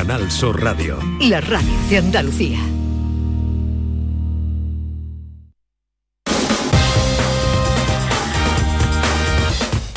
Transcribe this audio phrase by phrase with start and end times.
[0.00, 0.98] Canal Sur Radio.
[1.20, 2.58] La radio de Andalucía.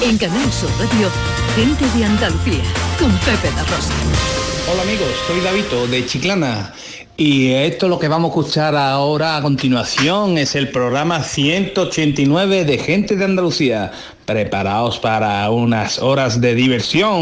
[0.01, 1.09] En Canal Sur Radio,
[1.55, 2.65] gente de Andalucía,
[2.99, 3.93] con Pepe da Rosa.
[4.69, 6.73] Hola amigos, soy Davito de Chiclana.
[7.15, 12.77] Y esto lo que vamos a escuchar ahora a continuación es el programa 189 de
[12.77, 13.91] Gente de Andalucía.
[14.25, 17.21] Preparaos para unas horas de diversión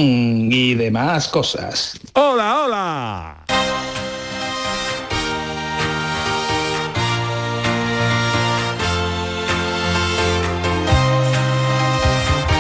[0.52, 2.00] y demás cosas.
[2.14, 3.38] ¡Hola, hola!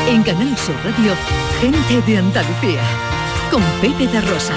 [0.08, 1.14] En Canal Sur Radio,
[1.62, 2.82] gente de Andalucía,
[3.50, 4.56] con Pepe de Rosa.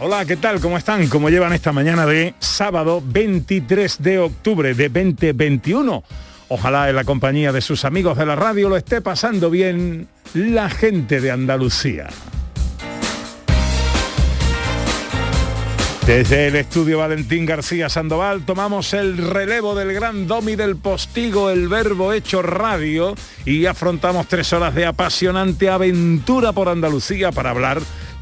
[0.00, 0.60] Hola, ¿qué tal?
[0.60, 1.06] ¿Cómo están?
[1.06, 6.02] ¿Cómo llevan esta mañana de sábado 23 de octubre de 2021?
[6.48, 10.68] Ojalá en la compañía de sus amigos de la radio lo esté pasando bien la
[10.68, 12.08] gente de Andalucía.
[16.06, 21.68] Desde el estudio Valentín García Sandoval tomamos el relevo del gran domi del postigo, el
[21.68, 23.14] verbo hecho radio,
[23.44, 27.80] y afrontamos tres horas de apasionante aventura por Andalucía para hablar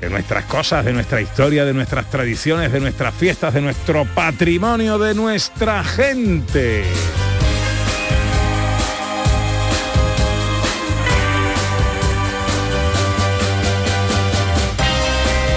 [0.09, 5.15] nuestras cosas, de nuestra historia, de nuestras tradiciones, de nuestras fiestas, de nuestro patrimonio, de
[5.15, 6.85] nuestra gente.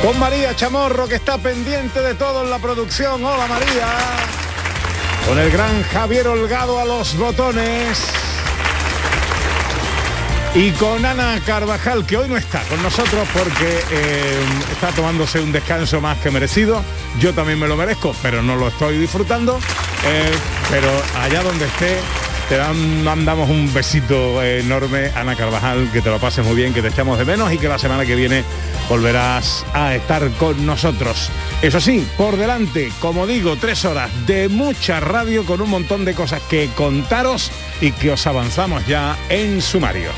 [0.03, 3.23] Con María Chamorro, que está pendiente de todo en la producción.
[3.23, 3.87] Hola María.
[5.25, 8.22] Con el gran Javier Holgado a los botones.
[10.55, 14.39] Y con Ana Carvajal, que hoy no está con nosotros porque eh,
[14.71, 16.83] está tomándose un descanso más que merecido.
[17.19, 19.57] Yo también me lo merezco, pero no lo estoy disfrutando.
[20.05, 20.31] Eh,
[20.69, 21.97] pero allá donde esté,
[22.49, 22.59] te
[23.03, 27.17] mandamos un besito enorme, Ana Carvajal, que te lo pases muy bien, que te echamos
[27.17, 28.43] de menos y que la semana que viene
[28.89, 31.29] volverás a estar con nosotros.
[31.61, 36.13] Eso sí, por delante, como digo, tres horas de mucha radio con un montón de
[36.13, 37.51] cosas que contaros
[37.81, 40.09] y que os avanzamos ya en sumario.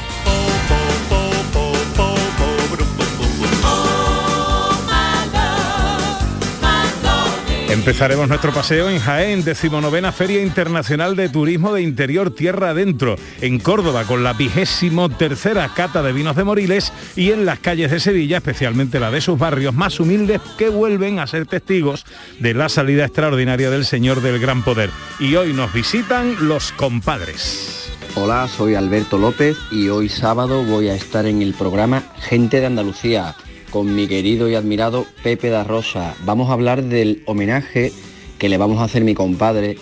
[7.86, 13.60] Empezaremos nuestro paseo en Jaén, decimonovena Feria Internacional de Turismo de Interior Tierra Adentro, en
[13.60, 18.00] Córdoba, con la vigésimo tercera cata de vinos de Moriles y en las calles de
[18.00, 22.08] Sevilla, especialmente la de sus barrios más humildes, que vuelven a ser testigos
[22.40, 24.90] de la salida extraordinaria del Señor del Gran Poder.
[25.20, 27.92] Y hoy nos visitan los compadres.
[28.16, 32.66] Hola, soy Alberto López y hoy sábado voy a estar en el programa Gente de
[32.66, 33.36] Andalucía
[33.76, 36.16] con mi querido y admirado Pepe da Rosa.
[36.24, 37.92] Vamos a hablar del homenaje
[38.40, 39.78] que le vamos a hacer mi compadre,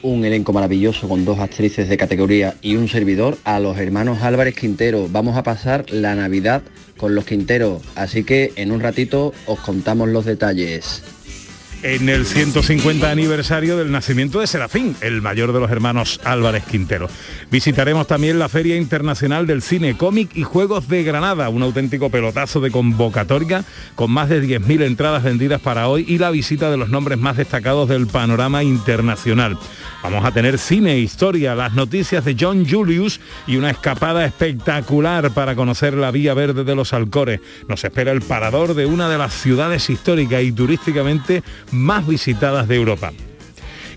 [0.00, 4.54] un elenco maravilloso con dos actrices de categoría y un servidor a los hermanos Álvarez
[4.54, 5.08] Quintero.
[5.10, 6.62] Vamos a pasar la Navidad
[6.96, 11.02] con los Quinteros, así que en un ratito os contamos los detalles.
[11.84, 17.10] En el 150 aniversario del nacimiento de Serafín, el mayor de los hermanos Álvarez Quintero.
[17.50, 22.60] Visitaremos también la Feria Internacional del Cine, Cómic y Juegos de Granada, un auténtico pelotazo
[22.60, 26.88] de convocatoria con más de 10.000 entradas vendidas para hoy y la visita de los
[26.88, 29.58] nombres más destacados del panorama internacional.
[30.02, 35.54] Vamos a tener cine, historia, las noticias de John Julius y una escapada espectacular para
[35.54, 37.40] conocer la Vía Verde de los Alcores.
[37.68, 41.42] Nos espera el parador de una de las ciudades históricas y turísticamente
[41.74, 43.12] más visitadas de Europa.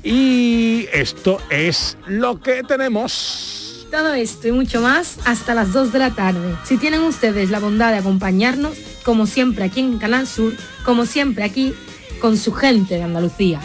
[0.04, 3.88] Y esto es lo que tenemos.
[3.92, 6.56] Todo esto y mucho más hasta las 2 de la tarde.
[6.66, 11.44] Si tienen ustedes la bondad de acompañarnos, como siempre aquí en Canal Sur, como siempre
[11.44, 11.74] aquí,
[12.20, 13.62] con su gente de Andalucía.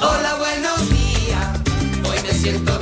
[0.00, 1.60] Hola, buenos días,
[2.08, 2.77] hoy me siento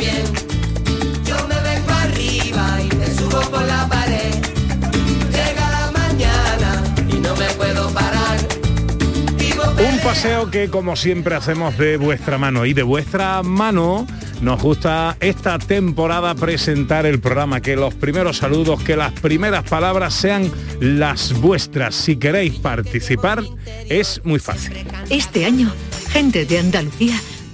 [10.06, 14.06] paseo que como siempre hacemos de vuestra mano y de vuestra mano
[14.40, 20.14] nos gusta esta temporada presentar el programa, que los primeros saludos, que las primeras palabras
[20.14, 20.48] sean
[20.78, 21.96] las vuestras.
[21.96, 23.42] Si queréis participar
[23.88, 24.86] es muy fácil.
[25.10, 25.72] Este año,
[26.12, 27.20] gente de Andalucía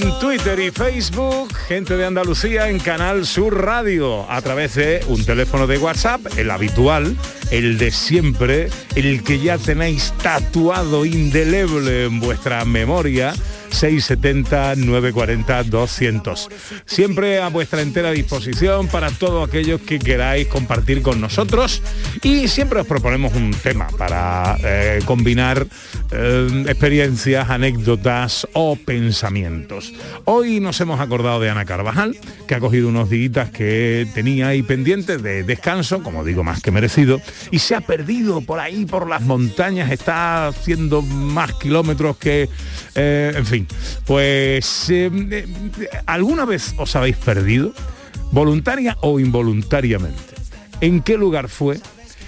[0.00, 5.24] En Twitter y Facebook, gente de Andalucía en Canal Sur Radio, a través de un
[5.24, 7.16] teléfono de WhatsApp, el habitual,
[7.50, 13.34] el de siempre, el que ya tenéis tatuado indeleble en vuestra memoria.
[13.70, 16.48] 670-940-200.
[16.86, 21.82] Siempre a vuestra entera disposición para todos aquellos que queráis compartir con nosotros
[22.22, 25.66] y siempre os proponemos un tema para eh, combinar
[26.10, 29.92] eh, experiencias, anécdotas o pensamientos.
[30.24, 32.16] Hoy nos hemos acordado de Ana Carvajal,
[32.46, 33.18] que ha cogido unos días
[33.52, 38.40] que tenía ahí pendientes de descanso, como digo, más que merecido, y se ha perdido
[38.40, 42.48] por ahí, por las montañas, está haciendo más kilómetros que,
[42.94, 43.57] eh, en fin,
[44.04, 45.46] pues, eh, eh,
[46.06, 47.72] ¿alguna vez os habéis perdido?
[48.30, 50.34] ¿Voluntaria o involuntariamente?
[50.80, 51.80] ¿En qué lugar fue?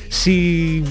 [0.08, 0.82] Si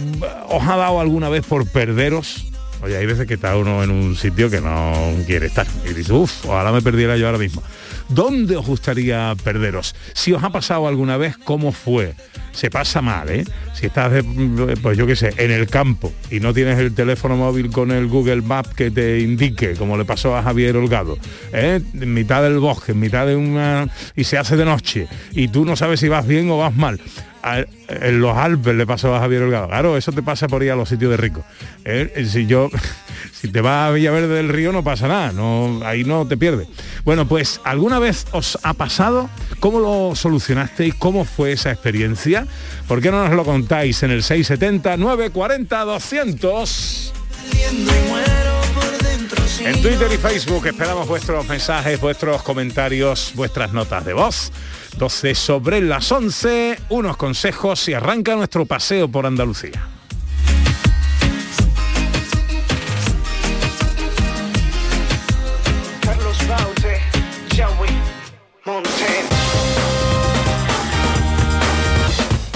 [0.47, 2.45] os ha dado alguna vez por perderos,
[2.81, 4.93] Oye, hay veces que está uno en un sitio que no
[5.25, 5.67] quiere estar.
[5.89, 7.61] Y dice, uff, ojalá me perdiera yo ahora mismo.
[8.09, 9.95] ¿Dónde os gustaría perderos?
[10.13, 12.15] Si os ha pasado alguna vez, ¿cómo fue?
[12.51, 13.45] Se pasa mal, ¿eh?
[13.73, 14.23] Si estás,
[14.81, 18.07] pues yo qué sé, en el campo y no tienes el teléfono móvil con el
[18.07, 21.17] Google Maps que te indique, como le pasó a Javier Holgado,
[21.53, 21.79] ¿eh?
[21.93, 23.87] en mitad del bosque, en mitad de una...
[24.15, 26.99] y se hace de noche y tú no sabes si vas bien o vas mal.
[27.87, 29.69] En los Alpes le pasó a Javier Holgado.
[29.69, 31.45] Claro, eso te pasa por ir a los sitios de rico.
[31.85, 32.25] ¿eh?
[32.27, 32.69] Si yo,
[33.39, 36.67] si te vas a Villaverde del Río no pasa nada, no, ahí no te pierdes.
[37.05, 39.29] Bueno, pues ¿alguna vez os ha pasado?
[39.61, 40.93] ¿Cómo lo solucionasteis?
[40.95, 42.47] ¿Cómo fue esa experiencia?
[42.87, 47.13] ¿Por qué no nos lo contáis en el 670 940 200?
[49.61, 54.51] En Twitter y Facebook esperamos vuestros mensajes, vuestros comentarios, vuestras notas de voz.
[54.97, 59.98] 12 sobre las 11, unos consejos y arranca nuestro paseo por Andalucía.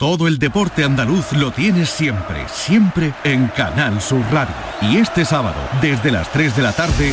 [0.00, 4.54] Todo el deporte andaluz lo tienes siempre, siempre en Canal Sur Radio.
[4.80, 7.12] Y este sábado, desde las 3 de la tarde,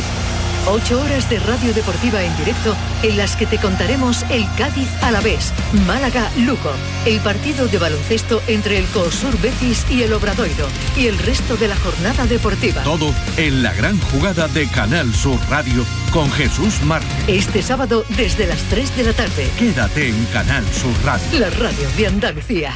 [0.66, 5.10] Ocho horas de radio deportiva en directo en las que te contaremos el Cádiz a
[5.10, 5.52] la vez,
[5.86, 6.70] Málaga Luco,
[7.06, 11.68] el partido de baloncesto entre el Cosur Betis y el Obradoiro y el resto de
[11.68, 12.82] la jornada deportiva.
[12.82, 17.10] todo en la gran jugada de Canal Sur Radio con Jesús Márquez.
[17.28, 19.48] Este sábado desde las 3 de la tarde.
[19.58, 21.38] Quédate en Canal Sur Radio.
[21.38, 22.72] La radio de Andalucía.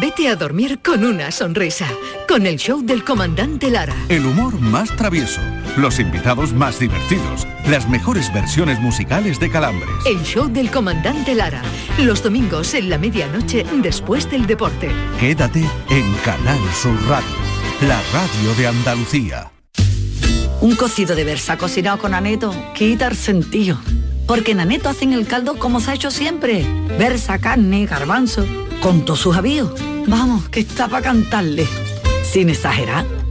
[0.00, 1.86] Vete a dormir con una sonrisa,
[2.26, 3.94] con el show del comandante Lara.
[4.08, 5.42] El humor más travieso,
[5.76, 9.90] los invitados más divertidos, las mejores versiones musicales de Calambres.
[10.06, 11.62] El show del comandante Lara,
[11.98, 14.90] los domingos en la medianoche después del deporte.
[15.18, 17.26] Quédate en Canal Sur Radio,
[17.82, 19.50] la radio de Andalucía.
[20.60, 23.78] Un cocido de versa cocinado con aneto quita el sentido.
[24.26, 26.64] Porque en aneto hacen el caldo como se ha hecho siempre.
[26.98, 28.46] Versa, carne, garbanzo,
[28.80, 29.72] con todos sus avíos.
[30.06, 31.66] Vamos, que está para cantarle.
[32.22, 33.23] Sin exagerar.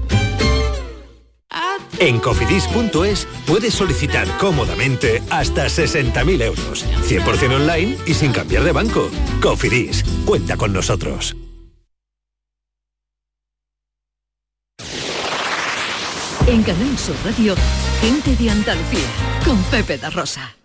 [1.99, 6.85] En cofidis.es puedes solicitar cómodamente hasta 60.000 euros.
[7.07, 9.09] 100% online y sin cambiar de banco.
[9.41, 11.35] Cofidis, cuenta con nosotros.
[16.45, 17.55] En Canal Sur Radio,
[18.01, 19.07] gente de Andalucía,
[19.45, 20.62] con Pepe da Rosa.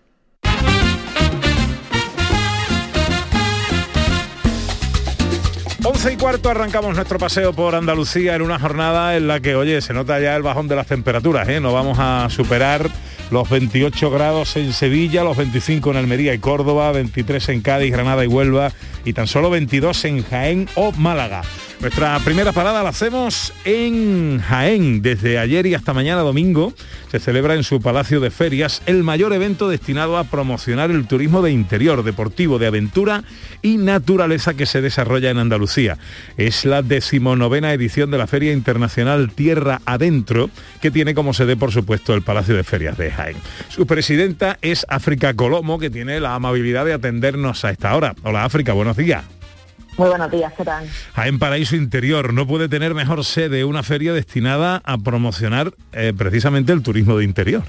[5.88, 9.80] Once y cuarto arrancamos nuestro paseo por Andalucía en una jornada en la que, oye,
[9.80, 11.61] se nota ya el bajón de las temperaturas, ¿eh?
[11.61, 12.90] No vamos a superar
[13.30, 18.23] los 28 grados en Sevilla, los 25 en Almería y Córdoba, 23 en Cádiz, Granada
[18.23, 18.71] y Huelva
[19.07, 21.40] y tan solo 22 en Jaén o Málaga.
[21.80, 25.00] Nuestra primera parada la hacemos en Jaén.
[25.00, 26.75] Desde ayer y hasta mañana domingo
[27.08, 31.40] se celebra en su Palacio de Ferias el mayor evento destinado a promocionar el turismo
[31.40, 33.23] de interior, deportivo, de aventura
[33.62, 35.99] y naturaleza que se desarrolla en Andalucía.
[36.37, 41.70] Es la decimonovena edición de la Feria Internacional Tierra Adentro, que tiene como sede, por
[41.70, 43.37] supuesto, el Palacio de Ferias de Jaén.
[43.68, 48.16] Su presidenta es África Colomo, que tiene la amabilidad de atendernos a esta hora.
[48.25, 49.38] Hola África, buenos días.
[49.99, 50.88] Muy buenos días, ¿qué tal?
[51.17, 56.73] Jaén Paraíso Interior no puede tener mejor sede una feria destinada a promocionar eh, precisamente
[56.73, 57.64] el turismo de interior.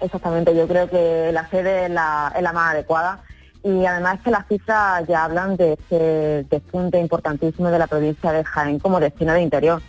[0.00, 3.22] Exactamente, yo creo que la sede es la, es la más adecuada
[3.62, 8.42] y además que las cifras ya hablan de ese despunte importantísimo de la provincia de
[8.42, 9.82] Jaén como destino de interior.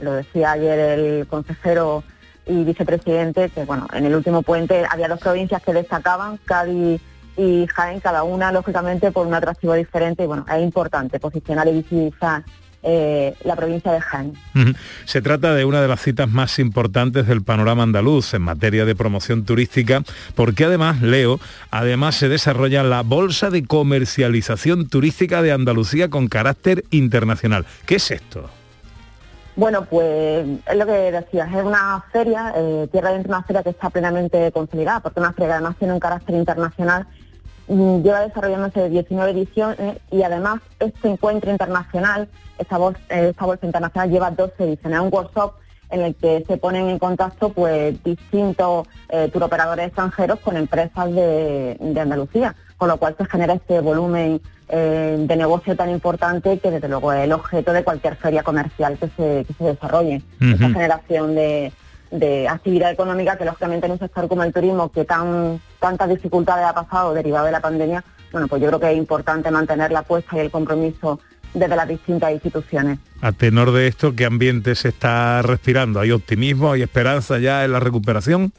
[0.00, 2.02] Lo decía ayer el consejero
[2.46, 7.02] y vicepresidente que bueno, en el último puente había dos provincias que destacaban, Cádiz
[7.36, 11.72] y Jaén, cada una lógicamente por un atractivo diferente y bueno, es importante posicionar y
[11.72, 12.44] visibilizar
[12.86, 14.34] eh, la provincia de Jaén.
[15.06, 18.94] Se trata de una de las citas más importantes del panorama andaluz en materia de
[18.94, 20.02] promoción turística,
[20.34, 26.84] porque además, Leo, además se desarrolla la Bolsa de Comercialización Turística de Andalucía con carácter
[26.90, 27.64] internacional.
[27.86, 28.50] ¿Qué es esto?
[29.56, 33.70] Bueno, pues es lo que decías, es una feria, eh, Tierra Dentro una feria que
[33.70, 37.06] está plenamente consolidada, porque una feria que además tiene un carácter internacional
[37.68, 42.28] lleva desarrollándose 19 ediciones y además este encuentro internacional,
[42.58, 45.54] esta bolsa, eh, esta bolsa internacional lleva 12 ediciones, es un workshop
[45.90, 51.96] en el que se ponen en contacto pues distintos eh, turoperadores extranjeros con empresas de,
[52.00, 56.88] Andalucía, con lo cual se genera este volumen eh, de negocio tan importante que desde
[56.88, 60.22] luego es el objeto de cualquier feria comercial que se, que se desarrolle.
[60.40, 61.72] Esta generación de,
[62.14, 66.64] de actividad económica que lógicamente en un sector como el turismo que tan tantas dificultades
[66.64, 70.00] ha pasado derivado de la pandemia, bueno, pues yo creo que es importante mantener la
[70.00, 71.20] apuesta y el compromiso
[71.52, 72.98] desde las distintas instituciones.
[73.20, 76.00] A tenor de esto, ¿qué ambiente se está respirando?
[76.00, 78.52] ¿Hay optimismo, hay esperanza ya en la recuperación?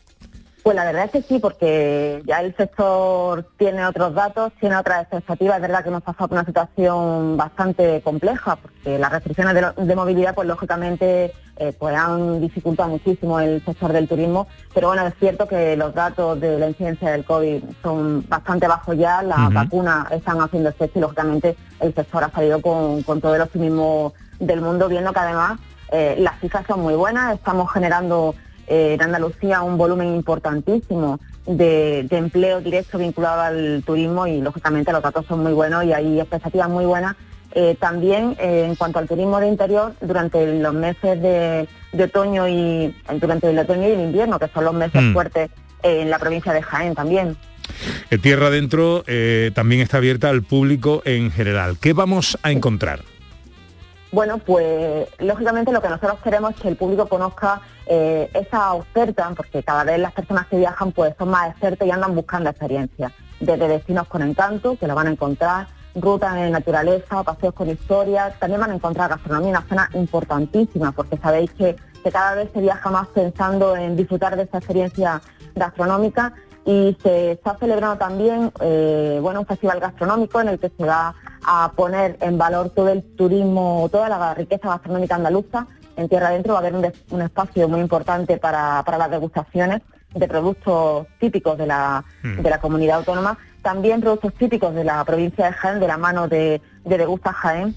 [0.66, 5.04] Pues la verdad es que sí, porque ya el sector tiene otros datos, tiene otras
[5.04, 5.58] expectativas.
[5.58, 10.34] Es verdad que hemos pasado por una situación bastante compleja, porque las restricciones de, movilidad,
[10.34, 14.48] pues lógicamente, eh, pues han dificultado muchísimo el sector del turismo.
[14.74, 18.98] Pero bueno, es cierto que los datos de la incidencia del COVID son bastante bajos
[18.98, 23.42] ya, las vacunas están haciendo efecto y lógicamente el sector ha salido con, todo el
[23.42, 25.60] optimismo del mundo, viendo que además
[25.92, 28.34] eh, las cifras son muy buenas, estamos generando
[28.68, 35.26] en Andalucía un volumen importantísimo de, empleo directo vinculado al turismo y lógicamente los datos
[35.28, 37.16] son muy buenos y hay expectativas muy buenas.
[37.58, 41.68] Eh, también eh, en cuanto al turismo de interior, durante los meses de,
[42.04, 45.14] otoño y durante el otoño y el invierno, que son los meses mm.
[45.14, 45.50] fuertes
[45.82, 47.38] en la provincia de Jaén también.
[48.22, 49.04] Tierra Adentro
[49.54, 51.78] también está abierta al público en general.
[51.80, 53.02] ¿Qué vamos a encontrar?
[54.16, 59.30] Bueno, pues lógicamente lo que nosotros queremos es que el público conozca eh, esa oferta,
[59.36, 63.12] porque cada vez las personas que viajan pues son más expertas y andan buscando experiencias,
[63.42, 68.34] desde destinos con encanto, que lo van a encontrar, rutas en naturaleza, paseos con historia,
[68.40, 71.76] también van a encontrar gastronomía, una zona importantísima, porque sabéis que,
[72.10, 75.22] cada vez se viaja más pensando en disfrutar de esta experiencia
[75.56, 76.34] gastronómica
[76.66, 81.14] y se está celebrando también eh, bueno, un festival gastronómico en el que se va
[81.46, 85.68] a poner en valor todo el turismo, toda la riqueza gastronómica andaluza.
[85.96, 86.74] En Tierra Adentro va a haber
[87.12, 89.82] un, espacio muy importante para, las degustaciones
[90.14, 92.42] de productos típicos de la, hmm.
[92.42, 96.28] de la comunidad autónoma, también productos típicos de la provincia de Jaén, de la mano
[96.28, 97.76] de, de Degusta Jaén.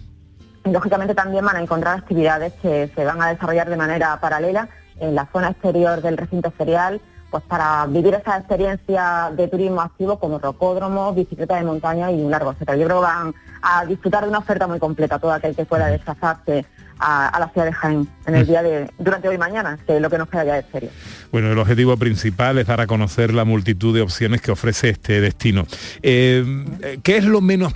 [0.64, 4.68] Lógicamente también van a encontrar actividades que se van a desarrollar de manera paralela
[4.98, 10.18] en la zona exterior del recinto ferial, pues para vivir esa experiencia de turismo activo
[10.18, 12.76] como rocódromo, bicicleta de montaña y un largo etcétera.
[12.78, 15.88] Yo creo que van a disfrutar de una oferta muy completa todo aquel que pueda
[15.88, 16.64] desplazarse
[17.00, 20.02] a, la ciudad de Jaén en el día de durante hoy y mañana, que es
[20.02, 20.90] lo que nos queda ya de serio.
[21.30, 25.20] Bueno, el objetivo principal es dar a conocer la multitud de opciones que ofrece este
[25.20, 25.66] destino.
[26.02, 27.72] Eh, ¿Qué es lo menos,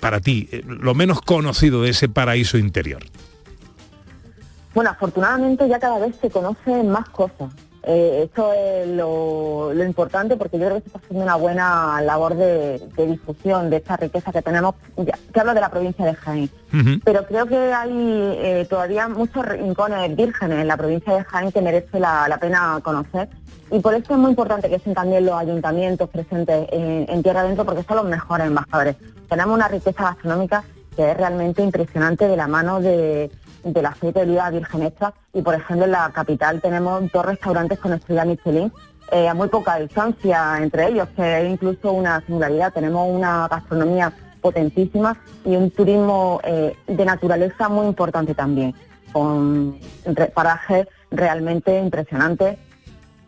[0.00, 3.02] para ti, lo menos conocido de ese paraíso interior?
[4.74, 7.50] Bueno, afortunadamente ya cada vez se conocen más cosas.
[7.88, 12.34] Eh, esto es lo, importante porque yo creo que se está haciendo una buena labor
[12.34, 14.74] de, difusión de esta riqueza que tenemos,
[15.32, 16.50] que hablo de la provincia de Jaén,
[17.04, 21.62] pero creo que hay eh, todavía muchos rincones vírgenes en la provincia de Jaén que
[21.62, 23.28] merece la, pena conocer.
[23.70, 27.64] Y por eso es muy importante que estén también los ayuntamientos presentes en, Tierra Adentro
[27.64, 28.96] porque son los mejores embajadores.
[29.28, 30.64] Tenemos una riqueza gastronómica
[30.96, 33.30] que es realmente impresionante de la mano de
[33.72, 37.78] del aceite de oliva virgen extra y por ejemplo en la capital tenemos dos restaurantes
[37.78, 38.72] con estrella Michelin
[39.12, 42.72] eh, a muy poca distancia entre ellos, que es incluso una singularidad.
[42.72, 48.74] Tenemos una gastronomía potentísima y un turismo eh, de naturaleza muy importante también,
[49.12, 49.78] con
[50.34, 52.58] parajes realmente impresionantes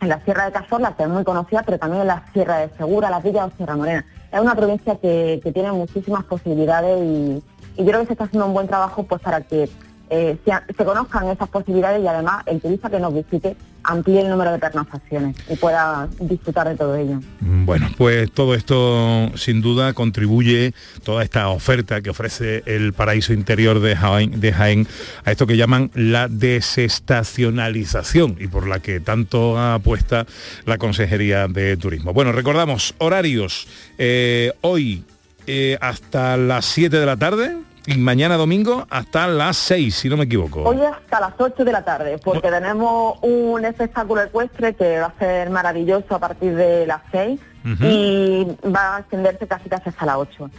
[0.00, 2.71] en la Sierra de Cazorla, que es muy conocida, pero también en la Sierra de
[2.76, 4.04] Segura, la Villa o Sierra Morena.
[4.33, 7.42] Es una provincia que, que tiene muchísimas posibilidades y,
[7.76, 9.68] y yo creo que se está haciendo un buen trabajo pues para que
[10.11, 14.53] eh, se, conozcan esas posibilidades y además el turista que nos visite amplíe el número
[14.53, 17.21] de pernoctaciones y pueda disfrutar de todo ello.
[17.41, 20.75] Bueno, pues todo esto sin duda contribuye,
[21.05, 24.87] toda esta oferta que ofrece el paraíso interior de Jaén, de Jaén
[25.25, 30.27] a esto que llaman la desestacionalización y por la que tanto apuesta
[30.67, 32.12] la Consejería de Turismo.
[32.12, 33.69] Bueno, recordamos horarios.
[33.97, 35.05] eh, hoy
[35.47, 37.57] eh, hasta las 7 de la tarde
[37.97, 40.62] mañana domingo hasta las 6, si no me equivoco.
[40.62, 45.18] Hoy hasta las 8 de la tarde, porque tenemos un espectáculo ecuestre que va a
[45.18, 47.85] ser maravilloso a partir de las 6 Ujú.
[47.85, 50.50] y va a extenderse casi casi hasta las 8.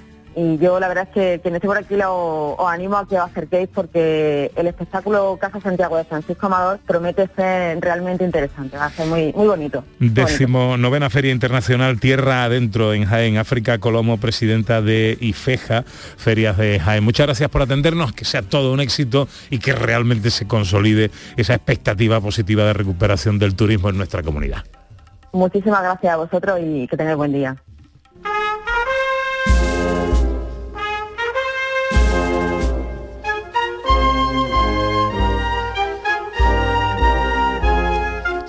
[0.42, 3.18] Y yo la verdad es que quien esté por aquí lo, os animo a que
[3.18, 8.86] os acerquéis porque el espectáculo Casa Santiago de Francisco Amador promete ser realmente interesante, va
[8.86, 9.84] a ser muy, muy bonito.
[10.00, 16.80] Décimo novena Feria Internacional Tierra Adentro en Jaén, África Colomo, presidenta de IFEJA, Ferias de
[16.80, 17.04] Jaén.
[17.04, 21.54] Muchas gracias por atendernos, que sea todo un éxito y que realmente se consolide esa
[21.54, 24.64] expectativa positiva de recuperación del turismo en nuestra comunidad.
[25.34, 27.58] Muchísimas gracias a vosotros y que tengáis buen día.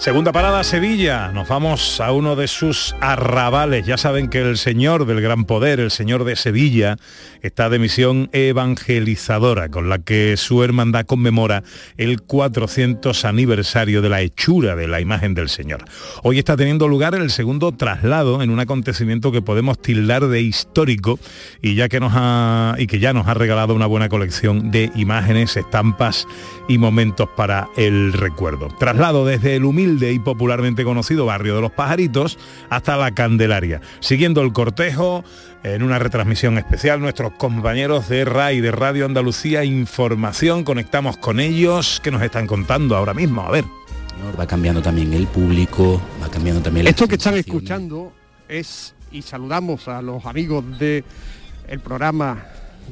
[0.01, 1.29] Segunda parada, Sevilla.
[1.29, 3.85] Nos vamos a uno de sus arrabales.
[3.85, 6.97] Ya saben que el Señor del Gran Poder, el Señor de Sevilla,
[7.43, 11.63] está de misión evangelizadora, con la que su hermandad conmemora
[11.97, 15.85] el 400 aniversario de la hechura de la imagen del Señor.
[16.23, 21.19] Hoy está teniendo lugar el segundo traslado en un acontecimiento que podemos tildar de histórico
[21.63, 24.91] y ya que nos ha y que ya nos ha regalado una buena colección de
[24.95, 26.27] imágenes, estampas
[26.69, 28.69] y momentos para el recuerdo.
[28.79, 33.81] Traslado desde el humilde y popularmente conocido barrio de los Pajaritos hasta la Candelaria.
[34.01, 35.25] Siguiendo el cortejo,
[35.63, 42.01] en una retransmisión especial, nuestros compañeros de RAI, de Radio Andalucía Información, conectamos con ellos,
[42.03, 43.43] que nos están contando ahora mismo.
[43.43, 43.65] A ver.
[44.39, 48.13] Va cambiando también el público, va cambiando también Esto que están escuchando
[48.49, 51.05] es, y saludamos a los amigos de
[51.69, 52.45] el programa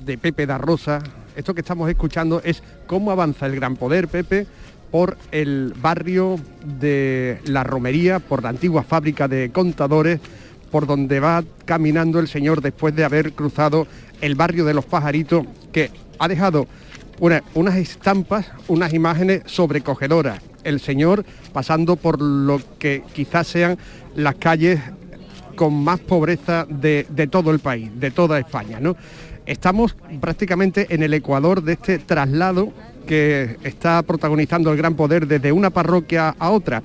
[0.05, 1.01] de Pepe da Rosa,
[1.37, 4.47] esto que estamos escuchando es cómo avanza el gran poder, Pepe,
[4.91, 10.21] por el barrio de La Romería, por la antigua fábrica de contadores,
[10.71, 13.87] por donde va caminando el señor después de haber cruzado
[14.21, 16.67] el barrio de los pajaritos, que ha dejado
[17.21, 20.41] una- unas estampas, unas imágenes sobrecogedoras.
[20.65, 23.79] El señor pasando por lo que quizás sean
[24.17, 24.81] las calles
[25.57, 28.79] con más pobreza de, de todo el país, de toda España.
[28.81, 28.97] ¿no?
[29.47, 32.73] Estamos prácticamente en el ecuador de este traslado
[33.07, 36.83] que está protagonizando el gran poder desde una parroquia a otra,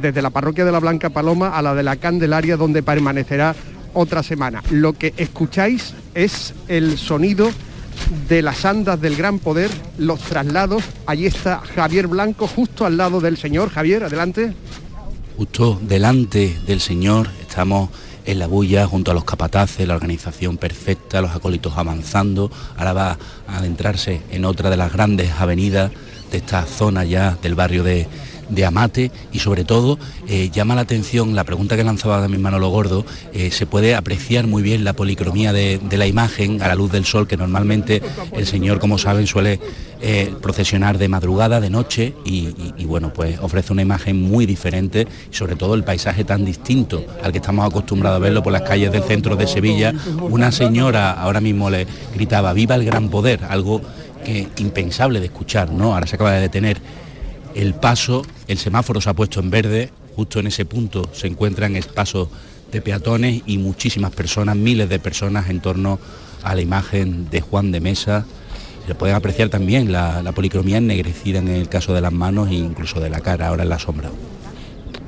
[0.00, 3.54] desde la parroquia de la Blanca Paloma a la de la Candelaria, donde permanecerá
[3.94, 4.62] otra semana.
[4.70, 7.50] Lo que escucháis es el sonido
[8.28, 10.82] de las andas del gran poder, los traslados.
[11.06, 13.70] Allí está Javier Blanco, justo al lado del señor.
[13.70, 14.54] Javier, adelante.
[15.36, 17.90] Justo delante del Señor estamos
[18.24, 22.50] en la bulla junto a los capataces, la organización perfecta, los acólitos avanzando.
[22.76, 25.90] Ahora va a adentrarse en otra de las grandes avenidas
[26.30, 28.06] de esta zona ya del barrio de,
[28.48, 32.68] de Amate y sobre todo eh, llama la atención la pregunta que lanzaba también Manolo
[32.68, 36.90] Gordo, eh, se puede apreciar muy bien la policromía de, la imagen a la luz
[36.92, 38.02] del sol que normalmente
[38.32, 39.60] el Señor, como saben, suele
[40.00, 44.46] eh, procesionar de madrugada, de noche y, y- y, bueno, pues ofrece una imagen muy
[44.46, 48.52] diferente y sobre todo el paisaje tan distinto al que estamos acostumbrados a verlo por
[48.52, 49.94] las calles del centro de Sevilla.
[50.20, 53.80] Una señora ahora mismo le gritaba, viva el gran poder, algo
[54.24, 55.94] que impensable de escuchar, ¿no?
[55.94, 56.78] Ahora se acaba de detener
[57.54, 61.76] el paso, el semáforo se ha puesto en verde, justo en ese punto se encuentran
[61.76, 62.30] el paso
[62.70, 65.98] de peatones y muchísimas personas, miles de personas en torno
[66.42, 68.24] a la imagen de Juan de Mesa.
[68.86, 72.98] Se pueden apreciar también la, policromía ennegrecida en el caso de las manos e incluso
[73.00, 74.10] de la cara, ahora en la sombra.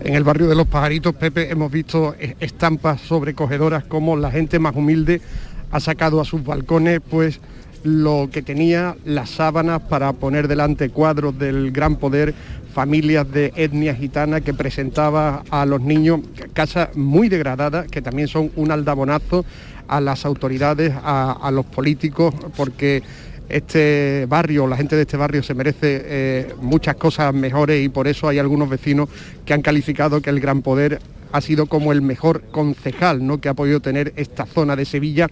[0.02, 4.76] En el barrio de los pajaritos, Pepe, hemos visto estampas sobrecogedoras como la gente más
[4.76, 5.22] humilde
[5.70, 7.40] ha sacado a sus balcones pues
[7.84, 12.34] lo que tenía las sábanas para poner delante cuadros del gran poder,
[12.72, 16.20] familias de etnia gitana que presentaba a los niños,
[16.54, 19.44] casas muy degradadas que también son un aldabonazo
[19.86, 23.02] a las autoridades, a, a los políticos, porque
[23.48, 28.08] este barrio, la gente de este barrio se merece eh, muchas cosas mejores y por
[28.08, 29.08] eso hay algunos vecinos
[29.44, 31.00] que han calificado que el gran poder
[31.32, 33.40] ha sido como el mejor concejal ¿no?
[33.40, 35.26] que ha podido tener esta zona de Sevilla.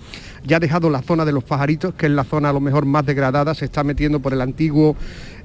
[0.45, 2.87] Ya ha dejado la zona de los pajaritos, que es la zona a lo mejor
[2.87, 4.97] más degradada, se está metiendo por el antiguo,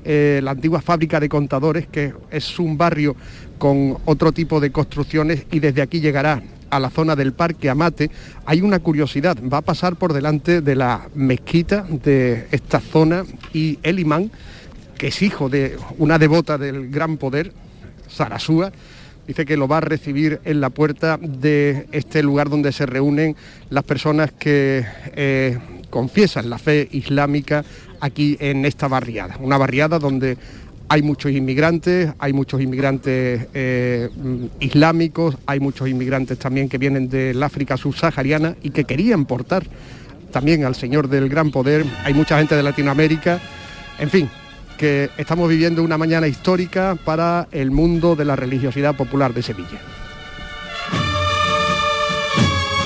[0.04, 3.16] eh, la antigua fábrica de contadores, que es un barrio
[3.60, 8.10] con otro tipo de construcciones y desde aquí llegará a la zona del Parque Amate,
[8.46, 13.80] hay una curiosidad, va a pasar por delante de la mezquita de esta zona y
[13.84, 14.32] el imán,
[14.98, 17.54] que es hijo de una devota del gran poder,
[18.08, 18.72] Sarasúa,
[19.28, 23.36] dice que lo va a recibir en la puerta de este lugar donde se reúnen
[23.70, 25.58] las personas que eh,
[25.90, 27.64] confiesan la fe islámica
[28.00, 30.38] aquí en esta barriada, una barriada donde
[30.90, 34.10] hay muchos inmigrantes, hay muchos inmigrantes eh,
[34.60, 39.64] islámicos, hay muchos inmigrantes también que vienen del África subsahariana y que querían portar
[40.32, 43.40] también al Señor del Gran Poder, hay mucha gente de Latinoamérica,
[44.00, 44.30] en fin,
[44.78, 49.80] que estamos viviendo una mañana histórica para el mundo de la religiosidad popular de Sevilla.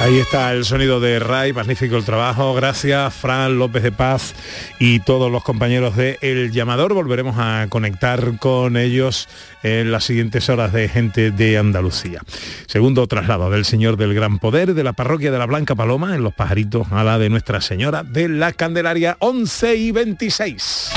[0.02, 2.56] Ahí está el sonido de Ray, magnífico el trabajo.
[2.56, 4.34] Gracias, Fran López de Paz
[4.80, 6.96] y todos los compañeros de El Llamador.
[6.96, 9.30] Volveremos a conectar con ellos
[9.62, 12.24] en las siguientes horas de gente de Andalucía.
[12.66, 16.24] Segundo traslado del Señor del Gran Poder de la parroquia de la Blanca Paloma en
[16.24, 20.92] Los Pajaritos a la de Nuestra Señora de la Candelaria 11 y 26.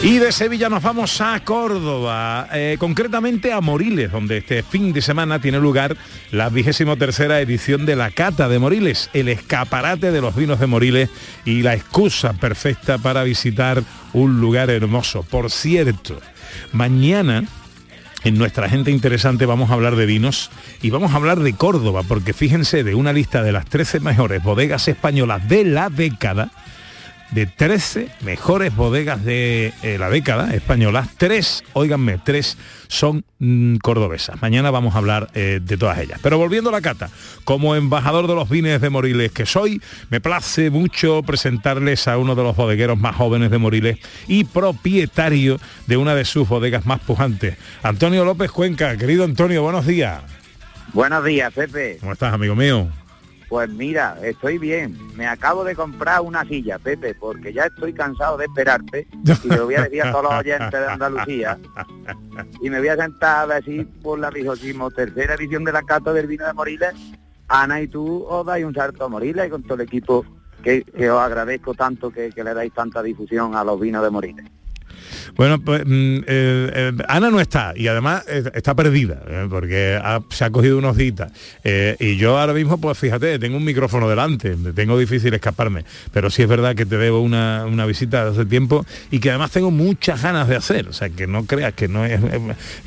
[0.00, 5.02] Y de Sevilla nos vamos a Córdoba, eh, concretamente a Moriles, donde este fin de
[5.02, 5.96] semana tiene lugar
[6.30, 10.68] la vigésimo tercera edición de la Cata de Moriles, el escaparate de los vinos de
[10.68, 11.10] Moriles
[11.44, 13.82] y la excusa perfecta para visitar
[14.12, 15.24] un lugar hermoso.
[15.24, 16.20] Por cierto,
[16.72, 17.44] mañana
[18.22, 22.04] en nuestra gente interesante vamos a hablar de vinos y vamos a hablar de Córdoba,
[22.06, 26.52] porque fíjense de una lista de las 13 mejores bodegas españolas de la década,
[27.30, 32.56] de 13 mejores bodegas de eh, la década españolas, tres, óiganme, tres
[32.88, 34.40] son mm, cordobesas.
[34.40, 36.18] Mañana vamos a hablar eh, de todas ellas.
[36.22, 37.10] Pero volviendo a la cata,
[37.44, 42.34] como embajador de los vines de Moriles que soy, me place mucho presentarles a uno
[42.34, 47.00] de los bodegueros más jóvenes de Moriles y propietario de una de sus bodegas más
[47.00, 48.96] pujantes, Antonio López Cuenca.
[48.96, 50.22] Querido Antonio, buenos días.
[50.92, 51.98] Buenos días, Pepe.
[52.00, 52.88] ¿Cómo estás, amigo mío?
[53.48, 54.98] Pues mira, estoy bien.
[55.16, 59.08] Me acabo de comprar una silla, Pepe, porque ya estoy cansado de esperarte.
[59.42, 61.58] Y lo voy a decir a todos los oyentes de Andalucía.
[62.60, 66.12] Y me voy a sentar a decir por la vigésimo tercera edición de la Cata
[66.12, 66.94] del Vino de Moriles.
[67.48, 70.26] Ana y tú os dais un salto a Moriles y con todo el equipo
[70.62, 74.10] que, que os agradezco tanto que, que le dais tanta difusión a los vinos de
[74.10, 74.44] Moriles.
[75.36, 80.20] Bueno, pues mm, eh, eh, Ana no está y además eh, está perdida porque ha-
[80.30, 80.96] se ha cogido unos
[81.64, 86.28] eh, y yo ahora mismo, pues fíjate, tengo un micrófono delante, tengo difícil escaparme, pero
[86.28, 89.70] sí es verdad que te debo una, una visita hace tiempo y que además tengo
[89.70, 92.20] muchas ganas de hacer, o sea, que no creas que no es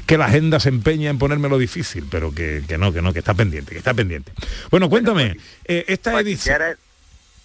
[0.06, 3.20] que la agenda se empeña en ponérmelo difícil, pero que, que no, que no, que
[3.20, 4.32] está pendiente, que está pendiente.
[4.70, 6.58] Bueno, cuéntame, eh, esta Pues si edición...
[6.58, 6.78] quieres,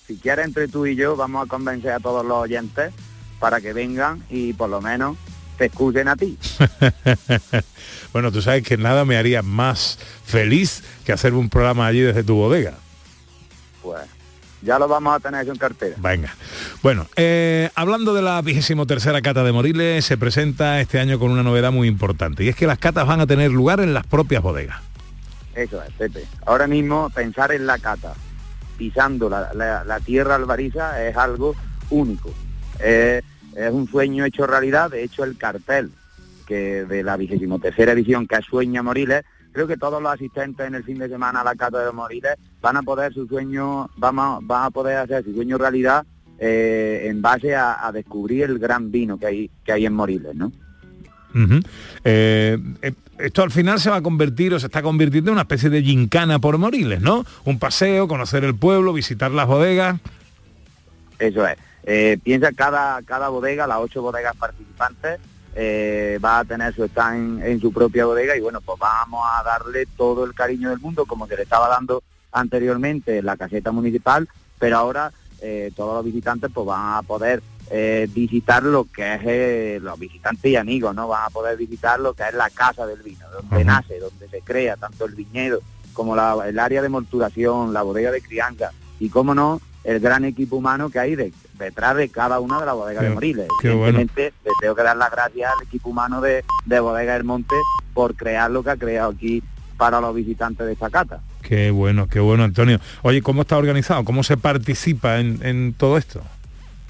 [0.06, 2.92] si quieres entre tú y yo vamos a convencer a todos los oyentes
[3.38, 5.16] para que vengan y por lo menos
[5.58, 6.38] te escuchen a ti.
[8.12, 12.22] bueno, tú sabes que nada me haría más feliz que hacer un programa allí desde
[12.24, 12.74] tu bodega.
[13.82, 14.02] Pues
[14.62, 15.96] ya lo vamos a tener en cartera.
[15.98, 16.34] Venga.
[16.82, 21.30] Bueno, eh, hablando de la vigésimo tercera cata de Moriles, se presenta este año con
[21.30, 24.06] una novedad muy importante y es que las catas van a tener lugar en las
[24.06, 24.80] propias bodegas.
[25.54, 26.24] Eso es, Pepe.
[26.44, 28.12] Ahora mismo pensar en la cata,
[28.76, 31.54] pisando la, la- la tierra albariza, es algo
[31.88, 32.34] único.
[32.80, 34.90] Es un sueño hecho realidad.
[34.90, 35.90] De hecho, el cartel
[36.46, 40.66] que de la vigésimo tercera edición que es Sueña Moriles, creo que todos los asistentes
[40.66, 43.90] en el fin de semana a la cata de Moriles van a poder su sueño,
[43.96, 46.06] vamos, van a poder hacer su sueño realidad
[46.38, 50.34] eh, en base a, a descubrir el gran vino que hay, que hay en Moriles,
[50.34, 50.52] ¿no?
[52.04, 55.42] Eh, eh, esto al final se va a convertir o se está convirtiendo en una
[55.42, 57.24] especie de gincana por Moriles, ¿no?
[57.44, 60.00] Un paseo, conocer el pueblo, visitar las bodegas.
[61.18, 61.56] Eso es.
[61.86, 65.20] Eh, piensa cada, cada bodega, las ocho bodegas participantes,
[65.54, 69.24] eh, va a tener su stand en, en su propia bodega y bueno, pues vamos
[69.32, 73.36] a darle todo el cariño del mundo como se le estaba dando anteriormente en la
[73.36, 77.42] caseta municipal, pero ahora eh, todos los visitantes pues van a poder
[78.14, 79.14] visitar lo que
[79.76, 81.08] es los visitantes y amigos, ¿no?
[81.08, 84.40] Van a poder visitar lo que es la casa del vino, donde nace, donde se
[84.42, 85.58] crea tanto el viñedo
[85.92, 88.70] como la- el área de morturación, la bodega de crianza
[89.00, 92.66] y, cómo no, el gran equipo humano que hay de- detrás de cada una de
[92.66, 93.48] las bodegas Qué- de Moriles.
[93.62, 93.98] qué bueno.
[93.98, 97.54] Evidentemente, le tengo que dar las gracias al equipo humano de, de Bodega del Monte
[97.94, 99.42] por crear lo que ha creado aquí
[99.78, 101.20] para los visitantes de esta cata.
[101.42, 102.80] Qué bueno, qué bueno, Antonio.
[103.02, 104.04] Oye, ¿cómo está organizado?
[104.04, 106.20] ¿Cómo se participa en, en todo esto?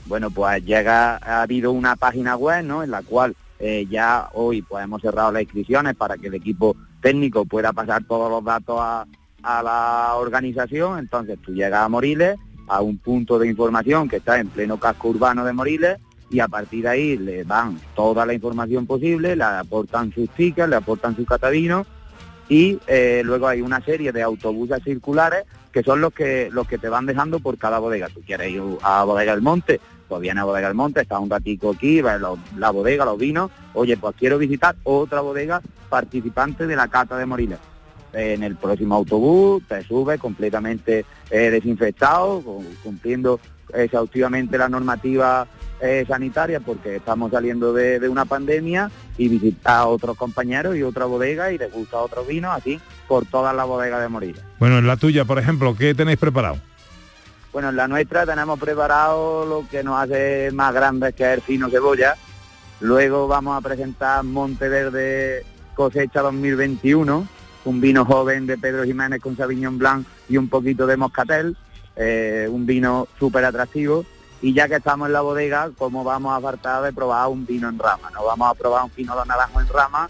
[0.07, 2.83] Bueno, pues llega, ha habido una página web, ¿no?
[2.83, 6.77] En la cual Eh, ya hoy pues hemos cerrado las inscripciones para que el equipo
[7.01, 9.07] técnico pueda pasar todos los datos a,
[9.43, 10.99] a la organización.
[10.99, 12.37] Entonces tú llegas a Moriles,
[12.69, 15.99] a un punto de información que está en pleno casco urbano de Moriles,
[16.29, 20.69] y a partir de ahí le dan toda la información posible, le aportan sus tickets,
[20.69, 21.87] le aportan sus catadinos
[22.49, 26.79] y eh, luego hay una serie de autobuses circulares que son los que los que
[26.79, 28.09] te van dejando por cada bodega.
[28.09, 31.29] Tú quieres ir a Bodega del Monte, pues viene a Bodega del Monte, está un
[31.31, 36.67] ratico aquí, ves lo- la bodega, los vinos, oye, pues quiero visitar otra bodega participante
[36.67, 37.59] de la cata de Moriles.
[38.19, 43.39] En el próximo autobús te subes completamente eh, desinfectado, cu- cumpliendo
[43.75, 45.47] exhaustivamente la normativa
[45.81, 50.83] eh, sanitaria porque estamos saliendo de, de una pandemia y visitar a otros compañeros y
[50.83, 54.43] otra bodega y les gusta otro vino, así por todas las bodegas de Moriles.
[54.59, 56.57] Bueno, en la tuya, por ejemplo, ¿qué tenéis preparado?
[57.53, 61.69] Bueno, en la nuestra tenemos preparado lo que nos hace más grandes que el fino
[61.69, 62.15] cebolla.
[62.81, 67.27] Luego vamos a presentar Monteverde cosecha 2021,
[67.67, 71.57] un vino joven de Pedro Jiménez con Sauvignon Blanc y un poquito de Moscatel,
[71.97, 74.05] eh, un vino súper atractivo.
[74.41, 77.69] Y ya que estamos en la bodega, como vamos a faltar de probar un vino
[77.69, 78.11] en rama?
[78.13, 80.09] No vamos a probar un vino de naranjo en rama,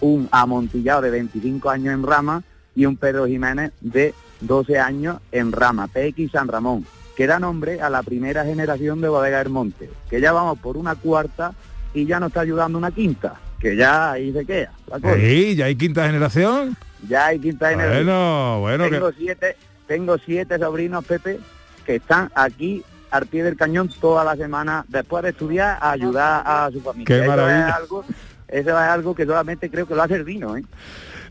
[0.00, 2.42] un amontillado de 25 años en rama
[2.74, 6.84] y un Pedro Jiménez de 12 años en rama, PX San Ramón,
[7.16, 10.76] que da nombre a la primera generación de Bodega del Monte, que ya vamos por
[10.76, 11.54] una cuarta
[11.94, 14.72] y ya nos está ayudando una quinta, que ya ahí se queda.
[15.16, 16.76] Sí, ya hay quinta generación.
[17.06, 18.06] Ya hay quinta generación.
[18.06, 19.56] Bueno, bueno, tengo que- siete,
[19.86, 21.38] tengo siete sobrinos, Pepe,
[21.86, 26.42] que están aquí al pie del cañón toda la semana, después de estudiar, a ayudar
[26.44, 27.06] a su familia.
[27.06, 27.68] Qué Eso maravilla.
[27.68, 28.04] Es algo,
[28.48, 30.64] eso es algo que solamente creo que lo hace el vino, ¿eh?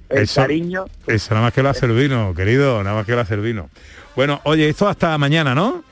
[0.10, 0.86] El Eso- cariño.
[1.06, 3.42] Eso nada más que lo hace el vino, querido, nada más que lo hace el
[3.42, 3.70] vino.
[4.16, 5.84] Bueno, oye, esto hasta mañana, ¿no?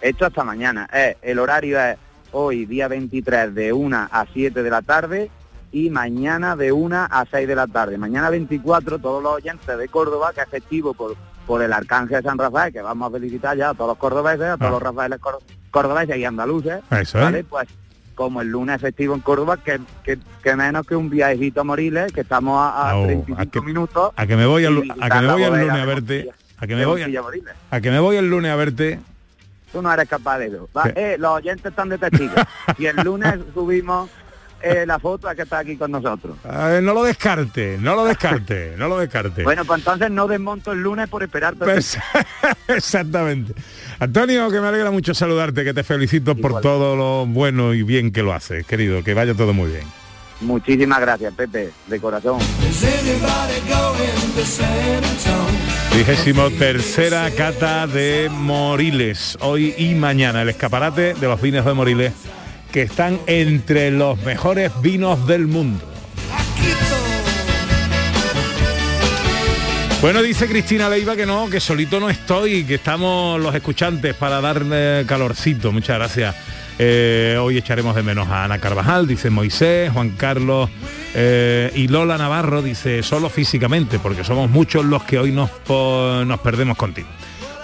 [0.00, 0.88] Esto hasta mañana.
[0.92, 1.96] Eh, el horario es
[2.32, 5.30] hoy, día 23, de 1 a 7 de la tarde
[5.72, 7.96] y mañana de 1 a 6 de la tarde.
[7.98, 12.28] Mañana 24, todos los oyentes de Córdoba, que es festivo por, por el Arcángel de
[12.28, 14.70] San Rafael, que vamos a felicitar ya a todos los cordobeses, a todos Ah.
[14.72, 15.38] los Rafaeles cor-
[15.70, 16.80] cordobeses y andaluces.
[16.90, 17.24] Eso es.
[17.24, 17.44] ¿vale?
[17.44, 17.68] Pues
[18.14, 21.64] como el lunes es festivo en Córdoba, que, que, que menos que un viajecito a
[21.64, 24.12] Moriles, que estamos a, a Oh, 35 a que- minutos.
[24.14, 26.76] A que me voy al, a que me voy el lunes a verte, a que
[26.76, 29.00] me voy a, que me voy el lunes a verte.
[29.72, 30.68] Tú no eres capaz de eso.
[30.94, 32.36] Eh, los oyentes están de testigos.
[32.78, 34.10] y el lunes subimos
[34.62, 36.36] eh, la foto a que está aquí con nosotros.
[36.44, 39.42] No lo descarte, no lo descarte, no lo descarte.
[39.42, 41.64] Bueno, pues entonces no desmonto el lunes por esperarte.
[41.64, 41.98] Pues,
[42.68, 43.54] exactamente.
[43.98, 48.12] Antonio, que me alegra mucho saludarte, que te felicito por todo lo bueno y bien
[48.12, 50.02] que lo haces, querido, que vaya todo muy bien.
[50.42, 52.38] Muchísimas gracias, Pepe, de corazón.
[55.94, 62.12] Vigésimo tercera cata de Moriles, hoy y mañana, el escaparate de los vinos de Moriles,
[62.72, 65.84] que están entre los mejores vinos del mundo.
[70.00, 74.40] Bueno, dice Cristina Leiva que no, que solito no estoy, que estamos los escuchantes para
[74.40, 75.70] darle calorcito.
[75.70, 76.34] Muchas gracias.
[76.78, 80.68] Eh, hoy echaremos de menos a Ana Carvajal, dice Moisés, Juan Carlos
[81.14, 86.40] eh, y Lola Navarro dice solo físicamente, porque somos muchos los que hoy nos, nos
[86.40, 87.06] perdemos contigo.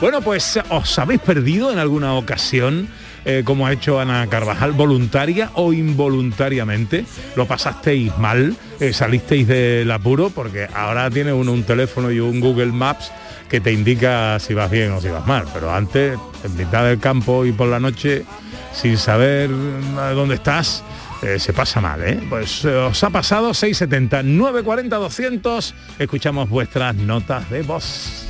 [0.01, 2.89] Bueno, pues os habéis perdido en alguna ocasión,
[3.29, 7.05] eh, como ha hecho Ana Carvajal, voluntaria o involuntariamente.
[7.37, 12.41] Lo pasasteis mal, eh, salisteis del apuro, porque ahora tiene uno un teléfono y un
[12.41, 13.13] Google Maps
[13.51, 15.45] que te indica si vas bien o si vas mal.
[15.53, 18.25] Pero antes, en mitad del campo y por la noche,
[18.73, 20.83] sin saber eh, dónde estás,
[21.23, 22.21] eh, se pasa mal, ¿eh?
[22.29, 25.75] Pues eh, os ha pasado 670 940 200.
[25.99, 28.28] Escuchamos vuestras notas de voz.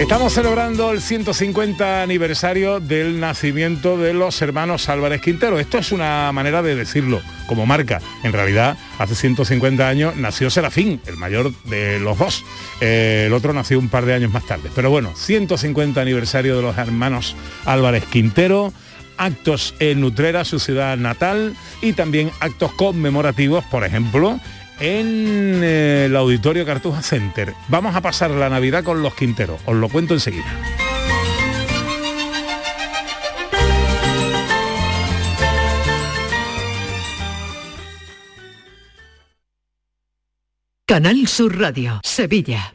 [0.00, 5.60] Estamos celebrando el 150 aniversario del nacimiento de los hermanos Álvarez Quintero.
[5.60, 8.00] Esto es una manera de decirlo como marca.
[8.24, 12.46] En realidad, hace 150 años nació Serafín, el mayor de los dos.
[12.80, 14.70] Eh, el otro nació un par de años más tarde.
[14.74, 17.36] Pero bueno, 150 aniversario de los hermanos
[17.66, 18.72] Álvarez Quintero
[19.18, 24.40] actos en Nutrera, su ciudad natal, y también actos conmemorativos, por ejemplo,
[24.80, 27.54] en eh, el Auditorio Cartuja Center.
[27.68, 30.56] Vamos a pasar la Navidad con los Quinteros, os lo cuento enseguida.
[40.86, 42.74] Canal Sur Radio, Sevilla.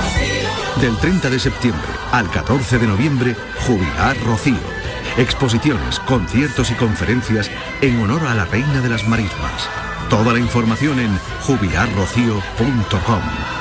[0.81, 3.35] Del 30 de septiembre al 14 de noviembre,
[3.67, 4.57] Jubilar Rocío.
[5.15, 9.69] Exposiciones, conciertos y conferencias en honor a la Reina de las Marismas.
[10.09, 11.15] Toda la información en
[11.45, 13.60] jubilarrocío.com.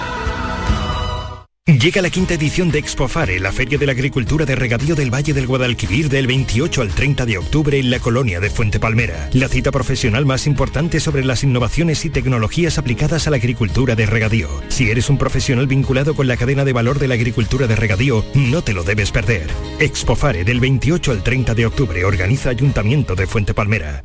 [1.79, 5.33] Llega la quinta edición de Expofare, la Feria de la Agricultura de Regadío del Valle
[5.33, 9.31] del Guadalquivir del 28 al 30 de octubre en la colonia de Fuente Palmera.
[9.33, 14.07] La cita profesional más importante sobre las innovaciones y tecnologías aplicadas a la agricultura de
[14.07, 14.49] regadío.
[14.68, 18.25] Si eres un profesional vinculado con la cadena de valor de la agricultura de regadío,
[18.35, 19.49] no te lo debes perder.
[19.79, 24.05] Expofare del 28 al 30 de octubre organiza Ayuntamiento de Fuente Palmera.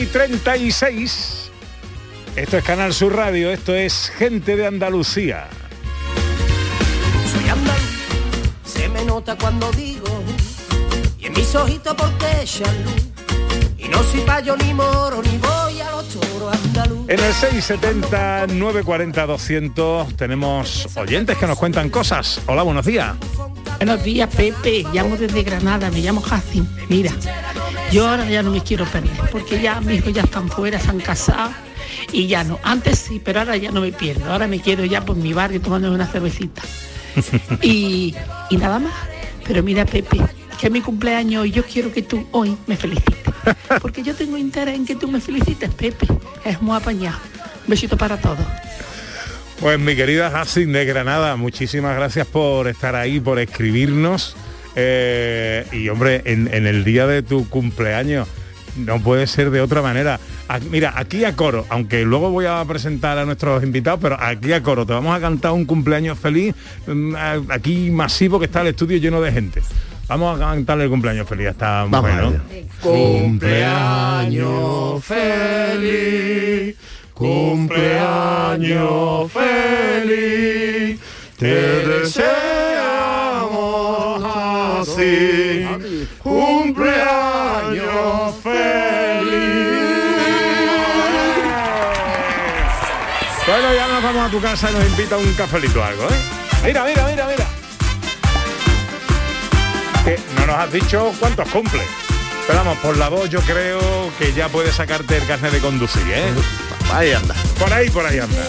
[0.00, 1.50] Y 36.
[2.36, 5.48] Esto es Canal Sur Radio, esto es Gente de Andalucía.
[7.32, 7.80] Soy andaluz,
[8.64, 10.22] se me nota cuando digo,
[11.18, 12.94] y en mis ojitos porque echan luz.
[13.78, 17.08] Y no soy payo ni moro, ni voy a los toros andaluz.
[17.08, 22.40] En el 670 940 200 tenemos oyentes que nos cuentan cosas.
[22.46, 23.14] Hola, buenos días.
[23.76, 24.84] Buenos días, Pepe.
[24.92, 26.68] Llamo desde Granada, me llamo Jacin.
[26.88, 27.12] Mira,
[27.94, 30.90] yo ahora ya no me quiero perder, porque ya mis hijos ya están fuera, se
[30.90, 31.52] han casado
[32.10, 32.58] y ya no.
[32.64, 34.32] Antes sí, pero ahora ya no me pierdo.
[34.32, 36.62] Ahora me quedo ya por mi barrio tomando una cervecita.
[37.62, 38.12] Y,
[38.50, 38.92] y nada más.
[39.46, 40.18] Pero mira, Pepe,
[40.58, 43.32] que es mi cumpleaños y yo quiero que tú hoy me felicites.
[43.80, 46.08] Porque yo tengo interés en que tú me felicites, Pepe.
[46.44, 47.18] Es muy apañado.
[47.64, 48.44] Un besito para todos.
[49.60, 54.34] Pues mi querida Hassin de Granada, muchísimas gracias por estar ahí, por escribirnos.
[54.76, 58.28] Eh, y hombre, en, en el día de tu cumpleaños,
[58.76, 60.18] no puede ser de otra manera.
[60.48, 64.52] A- mira, aquí a coro, aunque luego voy a presentar a nuestros invitados, pero aquí
[64.52, 66.54] a coro, te vamos a cantar un cumpleaños feliz,
[66.86, 67.14] mm,
[67.50, 69.62] aquí masivo que está el estudio lleno de gente.
[70.08, 72.32] Vamos a cantarle el cumpleaños feliz a esta mujer, ¿no?
[72.82, 76.76] Cumpleaños feliz,
[77.14, 81.00] cumpleaños feliz,
[81.38, 82.53] te deseamos
[86.18, 89.84] cumpleaños feliz.
[93.46, 96.16] Bueno, ya nos vamos a tu casa y nos invita un cafelito o algo, ¿eh?
[96.64, 97.46] Mira, mira, mira, mira.
[100.04, 101.82] Que no nos has dicho cuántos cumple.
[102.46, 103.80] Pero vamos, por la voz yo creo
[104.18, 106.32] que ya puedes sacarte el carnet de conducir, ¿eh?
[106.92, 107.34] Ahí anda.
[107.58, 108.42] Por ahí, por ahí anda.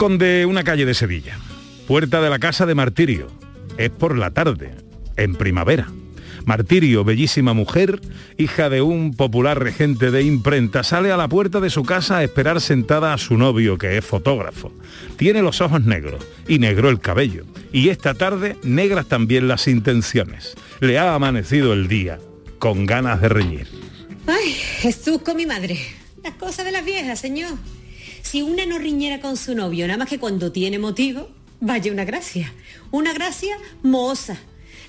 [0.00, 1.36] Rincón de una calle de Sevilla.
[1.86, 3.26] Puerta de la casa de Martirio.
[3.76, 4.70] Es por la tarde,
[5.18, 5.88] en primavera.
[6.46, 8.00] Martirio, bellísima mujer,
[8.38, 12.24] hija de un popular regente de imprenta, sale a la puerta de su casa a
[12.24, 14.72] esperar sentada a su novio, que es fotógrafo.
[15.18, 17.44] Tiene los ojos negros y negro el cabello.
[17.70, 20.54] Y esta tarde negras también las intenciones.
[20.80, 22.18] Le ha amanecido el día
[22.58, 23.68] con ganas de reñir.
[24.26, 25.78] Ay, Jesús con mi madre.
[26.24, 27.52] Las cosas de las viejas, señor.
[28.22, 31.28] Si una no riñera con su novio, nada más que cuando tiene motivo,
[31.60, 32.52] vaya una gracia.
[32.90, 34.36] Una gracia moza.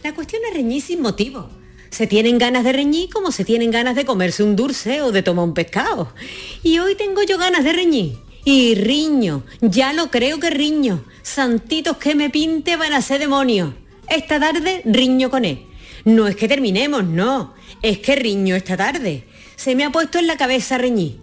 [0.04, 1.50] La cuestión es reñir sin motivo.
[1.90, 5.24] Se tienen ganas de reñir como se tienen ganas de comerse un dulce o de
[5.24, 6.14] tomar un pescado.
[6.64, 8.18] Y hoy tengo yo ganas de reñir.
[8.44, 11.04] Y riño, ya lo creo que riño.
[11.22, 13.74] Santitos que me pinte van a ser demonios.
[14.10, 15.66] Esta tarde riño con él.
[16.06, 17.54] No es que terminemos, no.
[17.82, 19.26] Es que riño esta tarde.
[19.56, 21.20] Se me ha puesto en la cabeza reñir.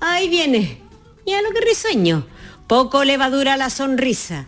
[0.00, 0.87] Ahí viene.
[1.28, 2.26] Ya lo que risueño.
[2.66, 4.46] Poco le va a durar la sonrisa.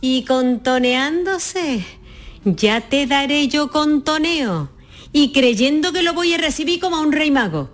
[0.00, 1.84] Y contoneándose,
[2.46, 4.70] ya te daré yo contoneo.
[5.12, 7.70] y creyendo que lo voy a recibir como a un rey mago.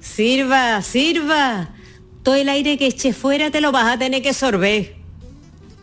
[0.00, 1.74] Sirva, sirva.
[2.22, 4.94] Todo el aire que eche fuera te lo vas a tener que sorber.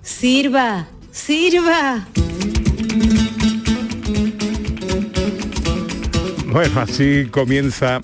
[0.01, 2.07] Sirva, sirva.
[6.47, 8.01] Bueno, así comienza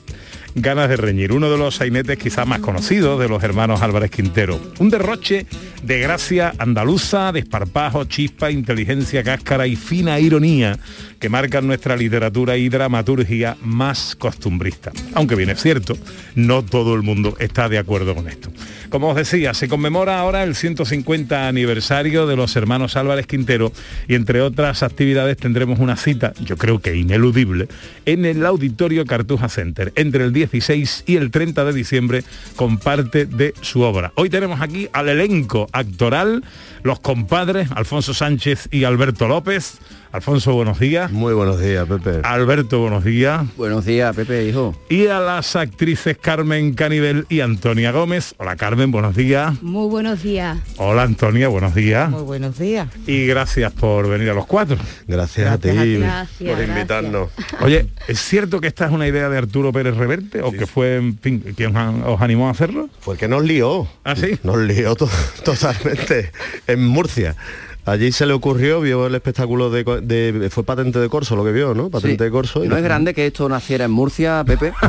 [0.56, 4.60] Ganas de reñir, uno de los sainetes quizás más conocidos de los hermanos Álvarez Quintero.
[4.80, 5.46] Un derroche
[5.82, 10.78] de gracia andaluza, desparpajo, chispa, inteligencia, cáscara y fina ironía
[11.20, 14.92] que marcan nuestra literatura y dramaturgia más costumbrista.
[15.14, 15.98] Aunque bien es cierto,
[16.36, 18.52] no todo el mundo está de acuerdo con esto.
[18.92, 23.72] Como os decía, se conmemora ahora el 150 aniversario de los hermanos Álvarez Quintero
[24.10, 27.70] y entre otras actividades tendremos una cita, yo creo que ineludible,
[28.06, 32.24] en el Auditorio Cartuja Center entre el 16 y el 30 de diciembre
[32.58, 34.12] con parte de su obra.
[34.16, 36.44] Hoy tenemos aquí al elenco actoral,
[36.84, 39.80] los compadres Alfonso Sánchez y Alberto López.
[40.14, 41.10] Alfonso, buenos días.
[41.10, 42.20] Muy buenos días, Pepe.
[42.24, 43.44] Alberto, buenos días.
[43.56, 44.76] Buenos días, Pepe, hijo.
[44.90, 48.36] Y a las actrices Carmen Canivel y Antonia Gómez.
[48.38, 49.64] Hola Carmen, buenos días.
[49.64, 50.58] Muy buenos días.
[50.76, 52.10] Hola Antonia, buenos días.
[52.10, 52.90] Muy buenos días.
[53.08, 54.76] Y gracias por venir a los cuatro.
[55.08, 57.30] Gracias, a ti Gracias, por invitarnos.
[57.62, 60.98] Oye, ¿es cierto que esta es una idea de Arturo Pérez Reverte o que fue
[60.98, 62.90] en fin, quien os os animó a hacerlo?
[63.00, 63.88] Fue que nos lió.
[64.04, 64.38] ¿Ah, sí?
[64.44, 65.10] Nos lió to-
[65.46, 66.32] totalmente
[66.68, 67.38] en Murcia.
[67.84, 71.74] Allí se le ocurrió, vio el espectáculo de, fue patente de corso lo que vio,
[71.74, 71.90] ¿no?
[71.90, 72.64] Patente de corso.
[72.64, 74.74] y ¿No es grande que esto naciera en Murcia, Pepe?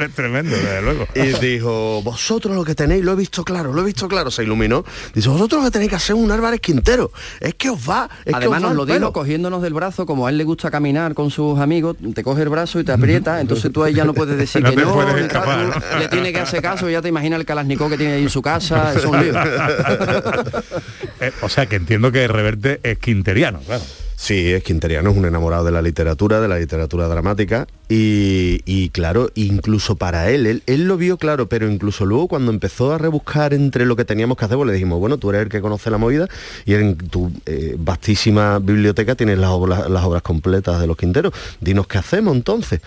[0.00, 1.06] Es tremendo, desde luego.
[1.14, 4.42] Y dijo, vosotros lo que tenéis, lo he visto claro, lo he visto claro, se
[4.42, 4.84] iluminó.
[5.14, 7.12] Dice, vosotros lo que tenéis que hacer un Álvarez Quintero.
[7.38, 9.12] Es que os va, es que Además os va nos el lo dijo pelo".
[9.12, 12.48] cogiéndonos del brazo, como a él le gusta caminar con sus amigos, te coge el
[12.48, 14.94] brazo y te aprieta, entonces tú ahí ya no puedes decir No que te no,
[14.94, 18.22] puedes escapar, le tiene que hacer caso, ya te imaginas el Kalashnikov que tiene ahí
[18.22, 19.34] en su casa, es un lío.
[21.20, 23.84] Eh, o sea que entiendo que Reverte es quinteriano, claro.
[24.20, 29.30] Sí, es quinteriano, es un enamorado de la literatura, de la literatura dramática y, claro,
[29.34, 33.86] incluso para él, él, lo vio claro, pero incluso luego cuando empezó a rebuscar entre
[33.86, 35.96] lo que teníamos que hacer, pues le dijimos, bueno, tú eres el que conoce la
[35.96, 36.28] movida
[36.66, 41.96] y en tu eh, vastísima biblioteca tienes las obras completas de los Quinteros, dinos qué
[41.96, 42.82] hacemos entonces.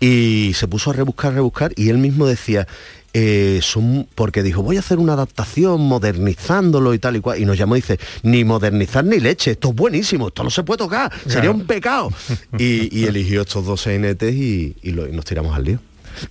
[0.00, 2.66] Y se puso a rebuscar, rebuscar y él mismo decía,
[3.14, 7.44] eh, son porque dijo voy a hacer una adaptación modernizándolo y tal y cual y
[7.46, 10.78] nos llamó y dice ni modernizar ni leche esto es buenísimo esto no se puede
[10.78, 12.10] tocar sería un pecado
[12.58, 15.78] y, y eligió estos dos sainetes y, y lo- y nos tiramos al lío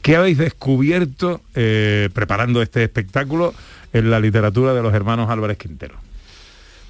[0.02, 3.54] ¿Qué habéis descubierto eh, preparando este espectáculo
[3.94, 5.96] en la literatura de los hermanos Álvarez Quintero?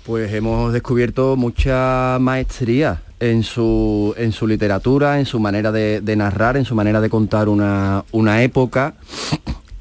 [0.04, 6.16] Pues hemos descubierto mucha maestría en su, en su literatura, en su manera de, de
[6.16, 8.96] narrar, en su manera de contar una, una época.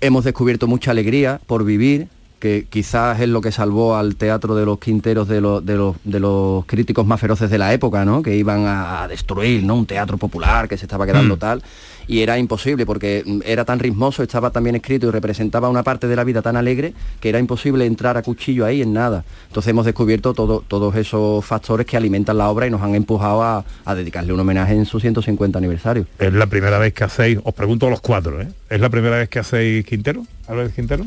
[0.00, 4.66] Hemos descubierto mucha alegría por vivir, que quizás es lo que salvó al teatro de
[4.66, 8.22] los quinteros de los, de los, de los críticos más feroces de la época, ¿no?
[8.22, 9.74] que iban a, a destruir ¿no?
[9.74, 11.38] un teatro popular que se estaba quedando Mm.
[11.38, 11.62] tal.
[12.08, 15.82] Y era imposible porque mm, era tan ritmoso, estaba tan bien escrito y representaba una
[15.82, 19.24] parte de la vida tan alegre que era imposible entrar a cuchillo ahí en nada.
[19.48, 23.42] Entonces hemos descubierto todo- todos esos factores que alimentan la obra y nos han empujado
[23.42, 26.06] a, a dedicarle un homenaje en su 150 aniversario.
[26.18, 28.48] Es la primera vez que hacéis, os pregunto a los cuatro, ¿eh?
[28.70, 30.24] ¿Es la primera vez que hacéis Quintero?
[30.46, 31.06] Álvarez Quintero?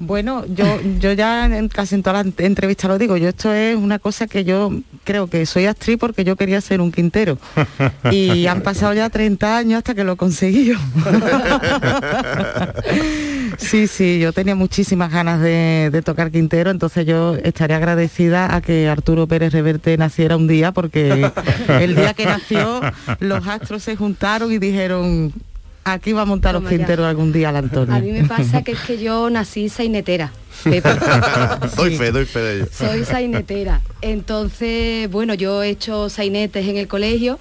[0.00, 0.64] Bueno, yo,
[0.98, 4.26] yo ya en casi en todas las entrevistas lo digo, yo esto es una cosa
[4.26, 4.72] que yo
[5.04, 7.38] creo que soy actriz porque yo quería ser un quintero.
[8.10, 10.78] Y han pasado ya 30 años hasta que lo he conseguido.
[13.58, 18.60] Sí, sí, yo tenía muchísimas ganas de, de tocar Quintero, entonces yo estaría agradecida a
[18.60, 21.30] que Arturo Pérez Reverte naciera un día, porque
[21.68, 22.80] el día que nació
[23.18, 25.32] los astros se juntaron y dijeron,
[25.84, 26.64] aquí va a montar los.
[26.68, 27.94] Quinteros algún día al Antonio.
[27.94, 30.32] A mí me pasa que es que yo nací sainetera.
[30.64, 30.90] Pepe.
[31.76, 33.80] doy fe doy fe de ello Soy sainetera.
[34.02, 37.38] Entonces, bueno, yo he hecho sainetes en el colegio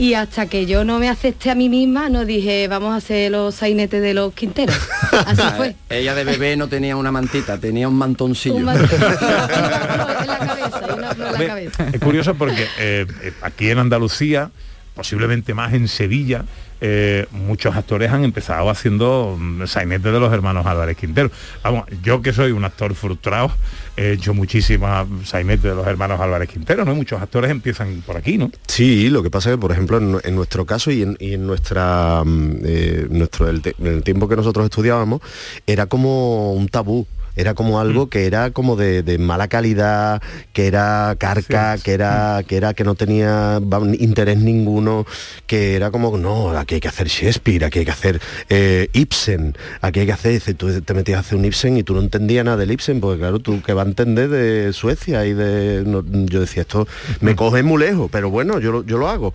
[0.00, 3.30] y hasta que yo no me acepté a mí misma, no dije, vamos a hacer
[3.30, 4.74] los sainetes de los quinteros.
[5.26, 5.76] Así fue.
[5.90, 8.56] Ella de bebé no tenía una mantita, tenía un mantoncillo.
[8.56, 8.88] Un mantón.
[8.90, 11.88] en la cabeza, y una flor en la Ve, cabeza.
[11.92, 14.50] Es curioso porque eh, eh, aquí en Andalucía,
[14.94, 16.46] posiblemente más en Sevilla,
[16.80, 21.30] eh, muchos actores han empezado haciendo mm, sainetes de los hermanos Álvarez Quintero.
[21.62, 23.52] Vamos, yo que soy un actor frustrado,
[23.96, 26.94] he hecho muchísimas sainetes de los hermanos Álvarez Quintero, ¿no?
[26.94, 28.50] Muchos actores empiezan por aquí, ¿no?
[28.66, 32.56] Sí, lo que pasa es que, por ejemplo, en, nuestro caso y en, nuestra mm,
[32.64, 35.20] eh, nuestro el tiempo que nosotros estudiábamos,
[35.66, 37.06] era como un tabú.
[37.36, 40.22] Era como algo que era como de, de mala calidad,
[40.52, 43.60] que era carca, que era que era que no tenía
[43.98, 45.06] interés ninguno,
[45.46, 49.56] que era como no, aquí hay que hacer Shakespeare, aquí hay que hacer eh, Ibsen,
[49.80, 52.00] aquí hay que hacer, dice, tú te metías a hacer un Ibsen y tú no
[52.00, 55.82] entendías nada del Ibsen, porque claro, tú que va a entender de Suecia y de
[55.86, 56.86] no, yo decía esto
[57.20, 59.32] me coge muy lejos, pero bueno, yo lo, yo lo hago.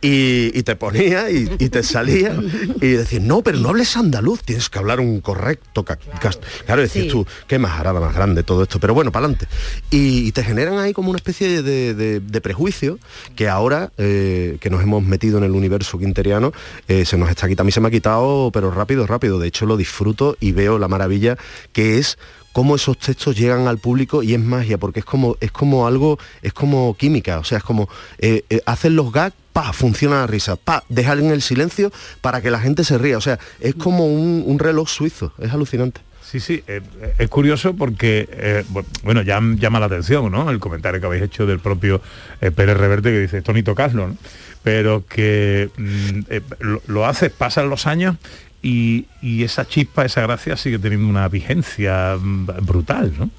[0.00, 2.36] Y, y te ponía y, y te salía
[2.80, 6.38] y decías, no, pero no hables andaluz, tienes que hablar un correcto ca- cas-".
[6.66, 7.08] Claro, decís Sí.
[7.08, 9.46] tú, qué majarada más grande todo esto, pero bueno, para adelante.
[9.90, 12.98] Y, te generan ahí como una especie de, de- prejuicio
[13.36, 16.52] que ahora eh, que nos hemos metido en el universo quinteriano,
[16.88, 17.62] eh, se nos está quitando.
[17.62, 19.38] A mí se me ha quitado, pero rápido, rápido.
[19.38, 21.38] De hecho, lo disfruto y veo la maravilla
[21.72, 22.18] que es
[22.52, 26.18] cómo esos textos llegan al público y es magia, porque es como, es como algo,
[26.42, 30.56] es como química, o sea, es como eh, hacen los gags, pa, funciona la risa,
[30.56, 33.18] pa, dejar en el silencio para que la gente se ría.
[33.18, 36.00] O sea, es como un reloj suizo, es alucinante.
[36.34, 40.50] Sí, sí, eh, eh, es curioso porque, eh, bu- bueno, ya llama la atención, ¿no?
[40.50, 42.02] El comentario que habéis hecho del propio
[42.40, 44.16] eh, Pérez Reverte que dice, esto ni tocaslo, ¿no?
[44.64, 48.16] Pero que mm, eh, lo, lo haces, pasan los años
[48.64, 53.30] y, y esa chispa, esa gracia sigue teniendo una vigencia mm, brutal, ¿no?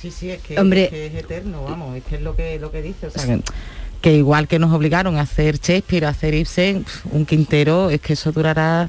[0.00, 0.84] Sí, sí, es que, Hombre.
[0.84, 3.08] es que es eterno, vamos, es que es lo que, lo que dice.
[3.08, 3.42] O sea, que,
[4.00, 8.12] que igual que nos obligaron a hacer Shakespeare, a hacer Ibsen, un Quintero, es que
[8.12, 8.88] eso durará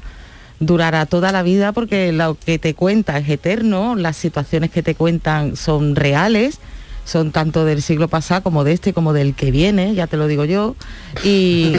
[0.60, 4.94] durará toda la vida porque lo que te cuenta es eterno, las situaciones que te
[4.94, 6.58] cuentan son reales,
[7.04, 10.26] son tanto del siglo pasado como de este como del que viene, ya te lo
[10.26, 10.74] digo yo,
[11.22, 11.74] y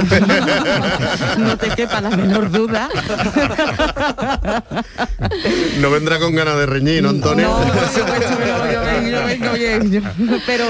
[1.40, 2.90] no te quepa la menor duda.
[5.80, 7.48] No vendrá con ganas de reñir, ¿no, Antonio?
[7.48, 9.92] No, por supuesto yo vengo, yo vengo bien.
[9.92, 10.02] yo-
[10.46, 10.66] pero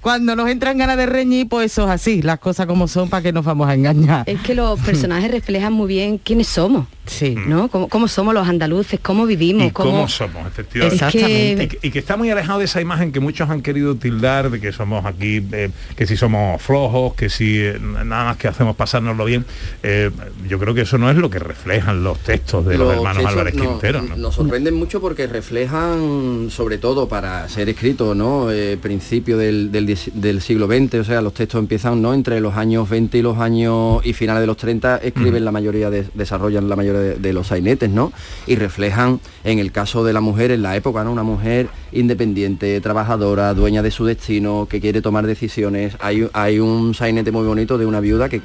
[0.00, 3.22] cuando nos entran ganas de reñir, pues eso es así, las cosas como son, para
[3.22, 4.24] que nos vamos a engañar.
[4.28, 6.86] Es que los personajes reflejan muy bien quiénes somos.
[7.06, 7.34] Sí.
[7.36, 7.66] ¿No?
[7.68, 11.04] Cómo, cómo somos los andaluces, cómo vivimos, y cómo, somos, efectivamente.
[11.06, 13.62] Es que- Y, que, y que está muy alejado de esa imagen que muchos han
[13.62, 18.26] querido tildar de que somos aquí, eh, que si somos flojos, que si eh, nada
[18.26, 19.44] más que hacemos pasárnoslo bien.
[19.82, 20.10] Eh,
[20.48, 23.16] yo creo que eso no es lo que reflejan los textos de los, Los hermanos
[23.16, 24.02] textos Álvarez no- Quintero.
[24.02, 24.16] ¿no?
[24.16, 28.50] Nos sorprenden mucho porque reflejan, sobre todo para ser escrito, ¿no?
[28.52, 29.84] Eh, principio del, del,
[30.14, 32.14] del siglo XX, o sea, los textos empiezan, ¿no?
[32.14, 35.90] Entre los años 20 y los años y finales de los 30 escriben la mayoría,
[35.90, 38.12] de, desarrollan la mayoría de, de los sainetes, ¿no?
[38.46, 41.12] Y reflejan, en el caso de la mujer en la época, ¿no?
[41.12, 45.96] Una mujer independiente, trabajadora, dueña de su destino, que quiere tomar decisiones.
[46.00, 48.40] Hay, hay un sainete muy bonito de una viuda que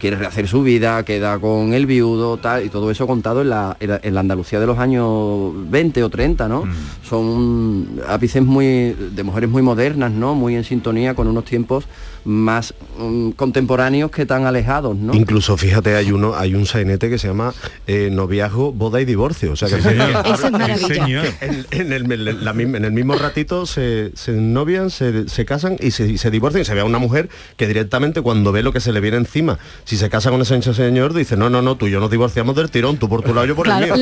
[0.00, 3.76] quiere rehacer su vida, queda con el viudo, tal, y todo eso contado en la,
[3.80, 6.64] en la- en la Andalucía de los años 20 o 30, ¿no?
[7.08, 10.34] Son ápices muy de mujeres muy modernas, ¿no?
[10.34, 11.84] Muy en sintonía con unos tiempos
[12.26, 15.14] más mm, contemporáneos que tan alejados, ¿no?
[15.14, 17.54] Incluso fíjate, hay uno, hay un sainete que se llama
[17.86, 19.52] eh, noviazgo, boda y divorcio.
[19.52, 19.88] O sea que, Sí,
[20.34, 24.90] Eso es en, en el, en la misma- en el mismo ratito se, se novian,
[24.90, 26.62] se, se casan y se, y se divorcian.
[26.62, 29.16] Y se ve a una mujer que directamente cuando ve lo que se le viene
[29.18, 32.10] encima, si se casa con ese señor, dice, no, no, no, tú y yo nos
[32.10, 33.94] divorciamos del tirón, tú por tu lado, yo por el mío.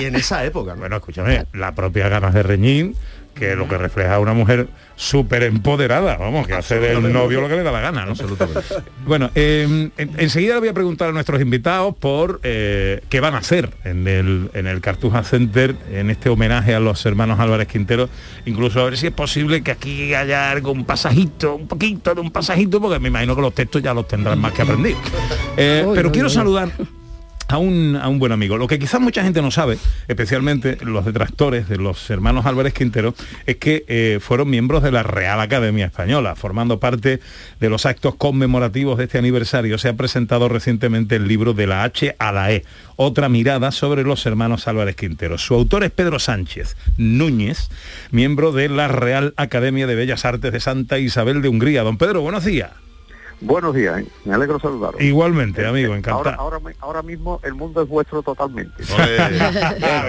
[0.00, 0.74] Y en esa época.
[0.74, 0.80] ¿no?
[0.80, 2.94] Bueno, escúchame, la propia ganas de reñir,
[3.38, 4.66] que lo que refleja a una mujer
[4.96, 8.14] súper empoderada, vamos, que hace del novio lo que le da la gana, ¿no?
[9.06, 13.34] Bueno, eh, en- enseguida le voy a preguntar a nuestros invitados por eh, qué van
[13.34, 17.68] a hacer en el, en el Cartuja Center, en este homenaje a los hermanos Álvarez
[17.68, 18.08] Quintero,
[18.46, 22.22] incluso a ver si es posible que aquí haya algo, un pasajito, un poquito de
[22.22, 24.94] un pasajito, porque me imagino que los textos ya los tendrán más que aprender.
[25.58, 26.70] Eh, pero quiero saludar
[27.48, 28.56] a un, a un buen amigo.
[28.56, 29.78] Lo que quizás mucha gente no sabe,
[30.08, 33.14] especialmente los detractores de los hermanos Álvarez Quintero,
[33.46, 37.20] es que eh, fueron miembros de la Real Academia Española, formando parte
[37.60, 39.78] de los actos conmemorativos de este aniversario.
[39.78, 42.64] Se ha presentado recientemente el libro de la H a la E,
[42.96, 45.38] otra mirada sobre los hermanos Álvarez Quintero.
[45.38, 47.68] Su autor es Pedro Sánchez Núñez,
[48.10, 51.82] miembro de la Real Academia de Bellas Artes de Santa Isabel de Hungría.
[51.82, 52.85] Don Pedro, buenos días.
[53.38, 54.06] Buenos días, ¿eh?
[54.24, 54.98] me alegro saludaros.
[55.00, 56.40] Igualmente, amigo, Ahora, encantado.
[56.40, 58.82] ahora, mi- ahora mismo el mundo es vuestro totalmente.
[59.82, 60.06] Ah.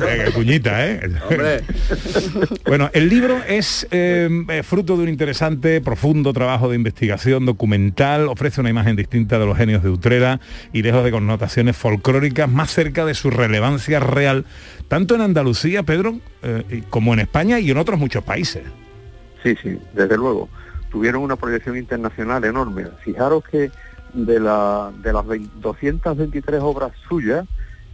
[0.00, 1.00] Venga, cuñita, ¿eh?
[2.66, 8.28] bueno, el libro es eh, eh, fruto de un interesante, profundo trabajo de investigación documental,
[8.28, 10.38] ofrece una imagen distinta de los genios de Utrera
[10.72, 14.44] y lejos de connotaciones folclóricas, más cerca de su relevancia real,
[14.88, 18.62] tanto en Andalucía, Pedro, eh, como en España y en otros muchos países.
[19.42, 20.48] Sí, sí, desde luego.
[20.94, 22.86] Tuvieron una proyección internacional enorme.
[23.02, 23.72] Fijaros que
[24.12, 27.44] de, la, de las 20 223 obras suyas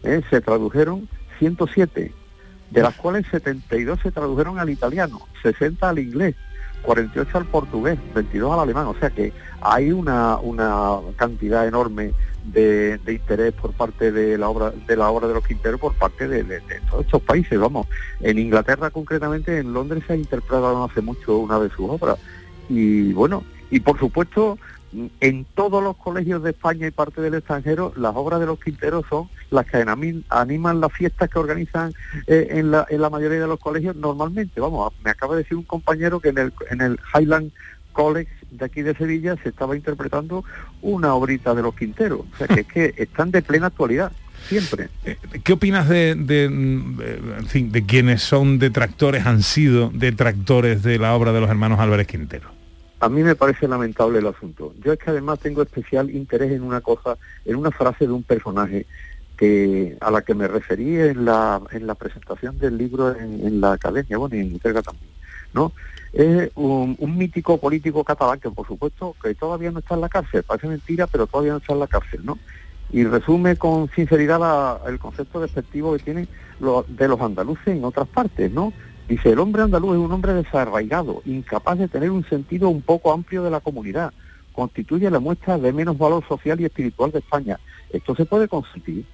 [0.02, 2.12] eh, se tradujeron 107,
[2.70, 6.36] de las cuales 72 se tradujeron al italiano, 60 al inglés,
[6.82, 8.86] 48 al portugués, 22 al alemán.
[8.88, 9.32] O sea que
[9.62, 12.12] hay una, una cantidad enorme
[12.44, 15.94] de, de interés por parte de la obra de la obra de los Quinteros por
[15.94, 17.86] parte de, de- de todos estos países vamos
[18.20, 22.16] en Inglaterra concretamente en Londres se ha interpretado hace mucho una de sus obras
[22.70, 24.58] y bueno y por supuesto
[25.20, 29.04] en todos los colegios de España y parte del extranjero las obras de los Quinteros
[29.08, 29.84] son las que
[30.30, 31.92] animan las fiestas que organizan
[32.26, 35.56] eh, en, la, en la mayoría de los colegios normalmente vamos me acaba de decir
[35.56, 37.52] un compañero que en el en el Highland
[37.92, 40.44] College de aquí de Sevilla se estaba interpretando
[40.82, 42.20] una obrita de los Quinteros.
[42.20, 44.12] O sea, que es que están de plena actualidad,
[44.48, 44.88] siempre.
[45.44, 50.82] ¿Qué opinas de, de, mm, eh, en fin, de quienes son detractores, han sido detractores
[50.82, 52.59] de la obra de los hermanos Álvarez Quintero?
[53.00, 54.74] A mí me parece lamentable el asunto.
[54.84, 58.22] Yo es que además tengo especial interés en una cosa, en una frase de un
[58.22, 58.86] personaje
[59.38, 63.72] que a la que me referí en la, en la presentación del libro en, la
[63.72, 65.10] academia, bueno, y en Uterga también,
[65.54, 65.72] ¿no?
[66.12, 70.42] Es un, mítico político catalán que, por supuesto, que todavía no está en la cárcel.
[70.42, 72.38] Parece mentira, pero todavía no está en la cárcel, ¿no?
[72.92, 76.28] Y resume con sinceridad el concepto despectivo que tienen
[76.88, 78.74] de los andaluces en otras partes, ¿no?
[79.10, 83.12] Dice, el hombre andaluz es un hombre desarraigado, incapaz de tener un sentido un poco
[83.12, 84.12] amplio de la comunidad.
[84.52, 87.58] Constituye la muestra de menos valor social y espiritual de España.
[87.92, 89.04] Esto se puede consentir.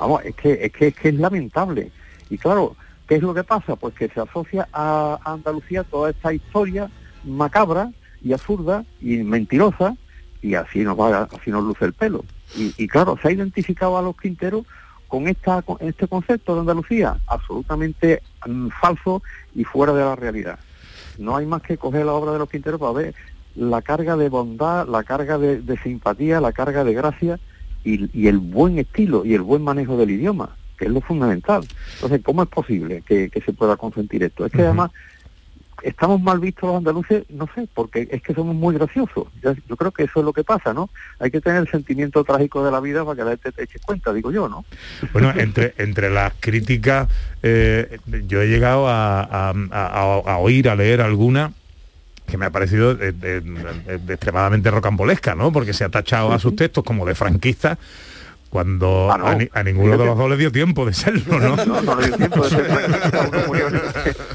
[0.00, 1.92] Vamos, es que, es que es lamentable.
[2.30, 2.74] Y claro,
[3.06, 3.76] ¿qué es lo que pasa?
[3.76, 6.90] Pues que se asocia a, a Andalucía toda esta historia
[7.22, 7.92] macabra
[8.22, 9.94] y absurda y mentirosa
[10.40, 12.24] y así nos va, así nos luce el pelo.
[12.56, 14.64] Y, y claro, se ha identificado a los Quinteros
[15.14, 19.22] con esta con este concepto de Andalucía absolutamente mm, falso
[19.54, 20.58] y fuera de la realidad.
[21.18, 23.14] No hay más que coger la obra de los Quinteros para ver
[23.54, 27.38] la carga de bondad, la carga de, de simpatía, la carga de gracia
[27.84, 31.64] y, y el buen estilo y el buen manejo del idioma, que es lo fundamental.
[31.94, 34.44] Entonces, ¿cómo es posible que, que se pueda consentir esto?
[34.46, 34.90] Es que además
[35.82, 39.26] estamos mal vistos los andaluces, no sé, porque es que somos muy graciosos.
[39.42, 40.90] Yo, creo que eso es lo que pasa, ¿no?
[41.18, 43.78] Hay que tener el sentimiento trágico de la vida para que la gente te eche
[43.84, 44.64] cuenta, digo yo, ¿no?
[45.12, 47.08] Bueno, entre, entre las críticas,
[47.42, 51.52] eh, yo he llegado a, a- a- a oír, a leer alguna
[52.26, 52.96] que me ha parecido
[54.08, 55.52] extremadamente rocambolesca, ¿no?
[55.52, 57.78] Porque se ha tachado a sus textos como de franquista
[58.54, 59.26] cuando Ah, no.
[59.26, 61.56] a, ni- a ninguno de los dos le dio tiempo de serlo, ¿no?
[61.66, 63.28] No, no le dio tiempo de ser franquista.
[63.32, 63.82] Uno murió en el,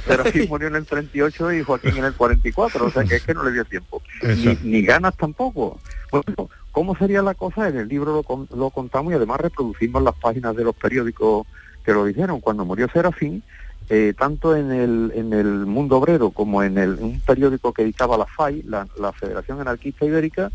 [0.05, 3.33] Serafín murió en el 38 y Joaquín en el 44, o sea que es que
[3.33, 4.01] no le dio tiempo.
[4.21, 5.79] Ni, ni ganas tampoco.
[6.11, 7.69] Bueno, ¿cómo sería la cosa?
[7.69, 11.47] En el libro lo, con- lo contamos y además reproducimos las páginas de los periódicos
[11.85, 12.41] que lo dijeron.
[12.41, 13.41] Cuando murió Serafín,
[13.89, 18.17] eh, tanto en el, en el Mundo Obrero como en el, un periódico que editaba
[18.17, 20.51] la FAI, la, la Federación Anarquista Ibérica,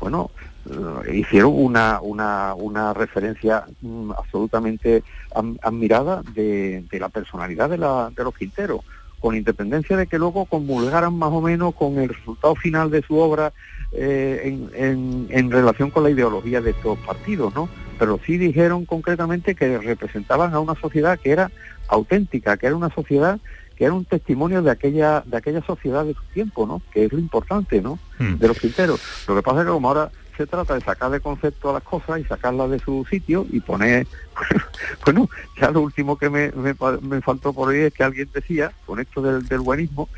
[0.00, 0.32] bueno,
[1.12, 5.02] hicieron una, una, una referencia mm, absolutamente
[5.34, 8.80] am- admirada de, de la personalidad de, la, de los Quinteros,
[9.20, 13.16] con independencia de que luego comulgaran más o menos con el resultado final de su
[13.18, 13.52] obra
[13.92, 17.68] eh, en, en- en relación con la ideología de estos partidos, ¿no?
[17.98, 21.50] Pero sí dijeron concretamente que representaban a una sociedad que era
[21.88, 23.38] auténtica, que era una sociedad
[23.76, 26.80] que era un testimonio de aquella de aquella sociedad de su tiempo, ¿no?
[26.92, 27.98] Que es lo importante, ¿no?
[28.38, 29.00] De los Quinteros.
[29.26, 31.82] Lo que pasa es que como ahora se trata de sacar de concepto a las
[31.82, 34.06] cosas y sacarlas de su sitio y poner,
[35.04, 35.28] bueno,
[35.60, 39.00] ya lo último que me, me, me faltó por ahí es que alguien decía, con
[39.00, 40.08] esto del, del buenismo,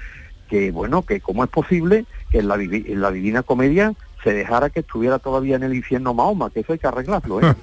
[0.49, 3.93] que bueno, que cómo es posible que en la, divi- en la Divina Comedia
[4.23, 7.47] se dejara que estuviera todavía en el infierno Mahoma, que eso hay que arreglarlo, ¿eh?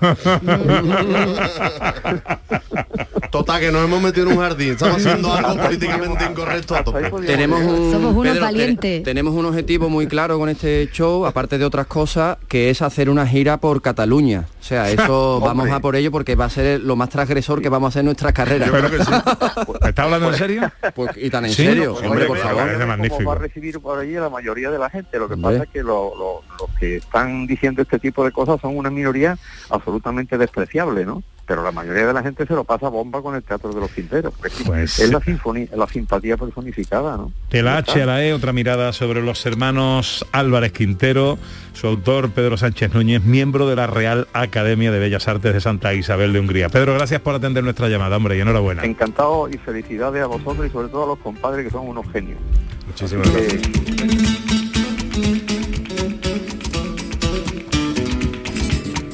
[3.34, 4.74] Total, que nos hemos metido en un jardín.
[4.74, 7.10] Estamos haciendo algo políticamente incorrecto a tope.
[7.26, 8.80] Tenemos un, Somos unos Pedro, valientes.
[8.80, 12.84] te- tenemos un objetivo muy claro con este show, aparte de otras cosas, que es
[12.84, 14.46] hacer una gira por Cataluña.
[14.64, 17.68] O sea, eso vamos a por ello porque va a ser lo más transgresor que
[17.68, 18.72] vamos a hacer en nuestras carreras.
[18.72, 18.80] ¿Me
[19.90, 20.72] está hablando en serio?
[20.96, 22.72] Pues, y tan en Sí, serio, pues, hombre, hombre, por favor.
[22.74, 23.24] cómo magnífico.
[23.30, 25.20] va a recibir por allí la mayoría de la gente.
[25.20, 25.52] Lo que Hombre.
[25.58, 28.90] pasa es que lo- lo- los que están diciendo este tipo de cosas son una
[28.90, 29.38] minoría
[29.70, 31.24] absolutamente despreciable, ¿no?
[31.46, 33.92] Pero la mayoría de la gente se lo pasa bomba con el teatro de los
[33.92, 34.34] Quinteros.
[34.38, 37.34] porque Pues- es la, sinfonía, la simpatía personificada, ¿no?
[37.50, 41.38] De la H a la E, otra mirada sobre los hermanos Álvarez Quintero,
[41.74, 45.96] su autor Pedro Sánchez Núñez, miembro de la Real Academia de Bellas Artes de Santa
[45.96, 46.70] Isabel de Hungría.
[46.70, 48.84] Pedro, gracias por atender nuestra llamada, hombre, y enhorabuena.
[48.84, 52.38] Encantado y felicidades a vosotros y sobre todo a los compadres que son unos genios.
[52.86, 53.62] Muchísimas gracias.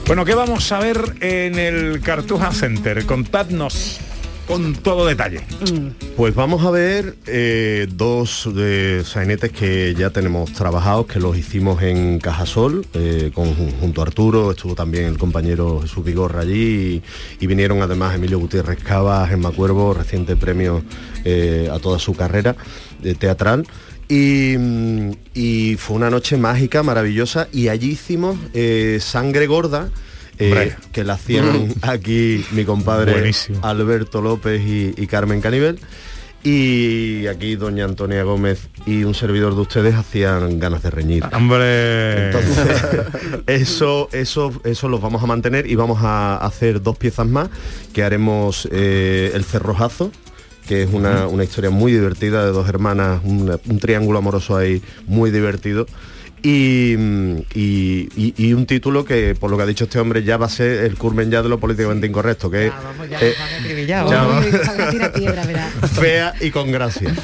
[0.08, 3.06] Bueno, ¿qué vamos a ver en el Cartuja Center?
[3.06, 4.02] Contadnos
[4.50, 5.42] con todo detalle.
[6.18, 11.84] Pues vamos a ver eh, dos de sainetes que ya tenemos trabajados, que los hicimos
[11.84, 17.04] en Cajasol, eh, con, junto a Arturo, estuvo también el compañero Jesús Vigorra allí,
[17.40, 20.82] y, vinieron además Emilio Gutiérrez Cavas, Gemma Cuervo, reciente premio
[21.26, 22.56] eh, a toda su carrera
[23.04, 23.68] eh, teatral.
[24.08, 29.92] Y, mm, y fue una noche mágica, maravillosa, y allí hicimos eh, Sangre Gorda,
[30.40, 33.60] eh, que la hacían aquí mi compadre Buenísimo.
[33.62, 35.80] Alberto López y, y Carmen Canivel.
[36.42, 41.26] Y aquí doña Antonia Gómez y un servidor de ustedes hacían ganas de reñir.
[41.34, 42.28] Hombre.
[42.28, 42.82] Entonces,
[43.48, 47.50] eso, eso, eso los vamos a mantener y vamos a hacer dos piezas más,
[47.94, 50.14] que haremos eh, el cerrojazo,
[50.66, 54.82] que es una, una historia muy divertida de dos hermanas, una- un triángulo amoroso ahí
[55.08, 55.88] muy divertido.
[56.42, 56.94] Y,
[57.54, 60.46] y- y- y un título que, por lo que ha dicho este hombre, ya va
[60.46, 62.72] a ser el curmen ya de lo políticamente incorrecto, que
[66.00, 67.14] fea y con gracia.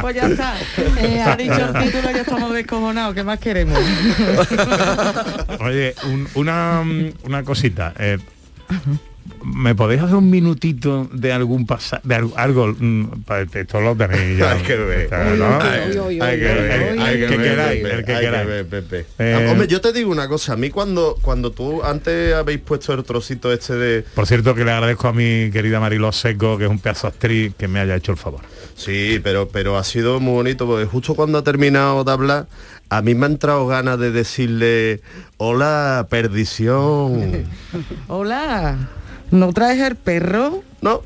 [0.00, 0.54] Pues ya está.
[1.00, 3.14] Eh, ha dicho el título, ya estamos descojonados.
[3.14, 3.78] ¿Qué más queremos?
[5.60, 6.84] Oye, un- una,
[7.24, 7.92] una cosita.
[7.98, 8.18] eh,
[9.44, 12.68] ¿Me podéis hacer un minutito de algún pasaje, de al- algo?
[12.78, 14.52] mm, pa- Esto lo tenéis ya.
[14.52, 15.10] Hay que ver.
[15.38, 15.60] ¿no?
[15.60, 18.46] Hay hay que ver, hay que que ver, queráis, Pepe, el que hay que queráis.
[18.48, 19.06] ver, Pepe.
[19.18, 22.92] Eh, Hombre, yo te digo una cosa, a mí cuando, cuando tú antes habéis puesto
[22.92, 24.02] el trocito este de...
[24.14, 27.54] Por cierto, que le agradezco a mi querida Mariló Seco, que es un pedazo actriz,
[27.56, 28.40] que me haya hecho el favor.
[28.74, 32.46] Sí, pero, pero ha sido muy bonito, porque justo cuando ha terminado de hablar,
[32.90, 35.00] a mí me ha entrado ganas de decirle,
[35.38, 37.46] hola, perdición.
[38.08, 38.88] Hola.
[39.30, 40.62] ¿No traes el perro?
[40.80, 41.02] No,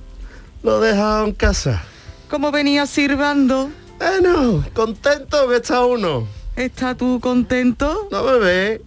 [0.62, 1.82] lo he dejado en casa.
[2.28, 3.70] ¿Cómo venía sirvando?
[3.98, 6.26] Bueno, contento que está uno.
[6.56, 8.08] ¿Estás tú contento?
[8.10, 8.82] No, bebé.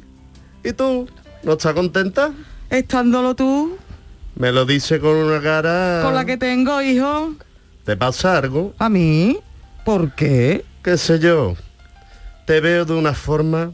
[0.64, 1.08] ¿Y tú?
[1.44, 2.32] ¿No estás contenta?
[2.70, 3.78] ¿Estándolo tú?
[4.36, 6.02] Me lo dice con una cara...
[6.04, 7.36] Con la que tengo, hijo.
[7.86, 8.74] ¿Te pasa algo?
[8.80, 9.40] ¿A mí?
[9.84, 10.64] ¿Por qué?
[10.84, 11.56] ¿Qué sé yo?
[12.46, 13.72] Te veo de una forma...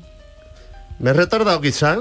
[0.99, 1.99] ¿Me he retardado quizás?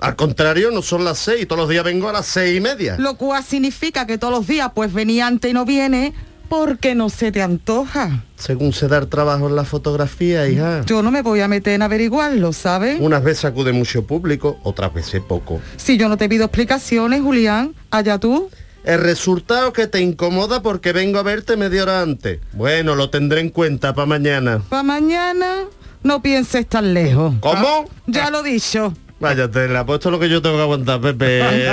[0.00, 2.96] Al contrario, no son las seis, todos los días vengo a las seis y media.
[2.98, 6.12] Lo cual significa que todos los días pues venía antes y no viene
[6.48, 8.22] porque no se te antoja.
[8.36, 10.82] Según se da el trabajo en la fotografía, hija.
[10.86, 12.98] Yo no me voy a meter en averiguarlo, ¿sabes?
[13.00, 15.60] Unas veces acude mucho público, otras veces poco.
[15.76, 18.50] Si yo no te pido explicaciones, Julián, allá tú.
[18.84, 22.40] El resultado que te incomoda porque vengo a verte media hora antes.
[22.52, 24.62] Bueno, lo tendré en cuenta para mañana.
[24.68, 25.64] Para mañana
[26.02, 27.34] no pienses tan lejos.
[27.40, 27.86] ¿Cómo?
[28.06, 28.92] Ya lo dicho.
[29.24, 31.40] Vaya, te le apuesto lo que yo tengo que aguantar, Pepe.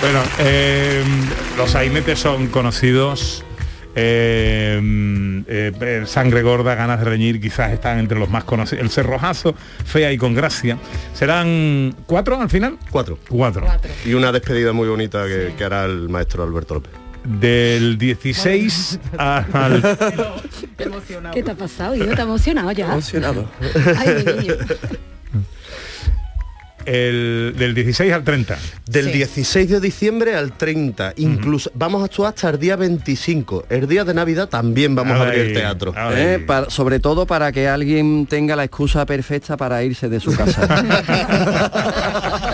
[0.00, 1.02] Bueno, eh,
[1.56, 3.44] los sainetes son conocidos.
[3.96, 4.80] eh,
[5.46, 8.82] eh, eh, sangre gorda, ganas de reñir, quizás están entre los más conocidos.
[8.82, 9.54] El cerrojazo,
[9.84, 10.78] fea y con gracia.
[11.12, 12.78] ¿Serán cuatro al final?
[12.90, 13.18] Cuatro.
[13.28, 13.66] Cuatro.
[14.04, 17.03] Y una despedida muy bonita que, que hará el maestro Alberto López.
[17.24, 19.82] Del 16 al...
[21.32, 21.94] ¿Qué te ha pasado?
[21.94, 22.86] Yo te emocionado ya.
[22.92, 23.48] Emocionado.
[23.96, 24.54] Ay, mi niño.
[26.86, 28.58] El, del 16 al 30.
[28.86, 33.64] Del 16 de diciembre al 30, incluso vamos a actuar hasta el día 25.
[33.70, 35.94] El día de Navidad también vamos a abrir el teatro.
[36.12, 40.36] Eh, para- sobre todo para que alguien tenga la excusa perfecta para irse de su
[40.36, 40.84] casa.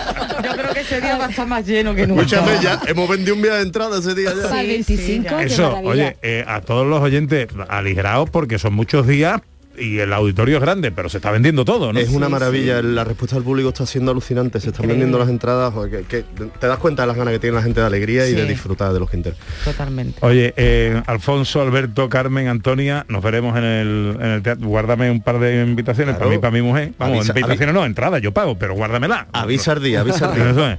[0.81, 2.23] Ese día va a estar más lleno que nunca.
[2.23, 4.49] Escúchame, ya hemos vendido un día de entrada ese día ya.
[4.49, 9.05] Para el 25, qué Eso, oye, eh, a todos los oyentes, aligrados porque son muchos
[9.07, 9.41] días
[9.81, 11.99] y el auditorio es grande, pero se está vendiendo todo, ¿no?
[11.99, 15.73] Es una maravilla, la respuesta del público está siendo alucinante, se están vendiendo las entradas,
[15.73, 18.27] joder, que, que te das cuenta de las ganas que tiene la gente de alegría
[18.27, 18.35] y Sí.
[18.35, 19.37] de disfrutar de los quinteros.
[19.65, 20.19] Totalmente.
[20.21, 24.67] Oye, eh, Alfonso, Alberto, Carmen, Antonia, nos veremos en el, en el teatro.
[24.67, 26.29] Guárdame un par de invitaciones Claro.
[26.29, 26.91] para mí, para mi mujer.
[26.97, 29.27] Vamos, Avisa- invitaciones no, entrada, yo pago, pero guárdamela.
[29.33, 30.49] Avisa al día, avisa al día.
[30.51, 30.77] Eso es.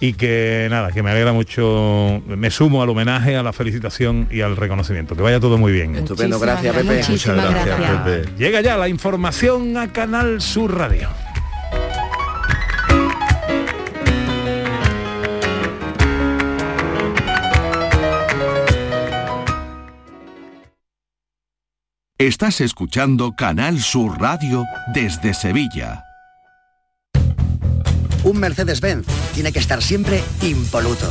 [0.00, 4.40] Y que nada, que me alegra mucho, me sumo al homenaje, a la felicitación y
[4.40, 5.14] al reconocimiento.
[5.16, 5.94] Que vaya todo muy bien.
[5.96, 6.96] Estupendo, gracias Pepe.
[6.96, 8.02] Muchísimas Muchas gracias, gracias.
[8.02, 8.32] Pepe.
[8.38, 11.08] Llega ya la información a Canal Sur Radio.
[22.16, 24.64] Estás escuchando Canal Sur Radio
[24.94, 26.04] desde Sevilla.
[28.22, 31.10] Un Mercedes-Benz tiene que estar siempre impoluto.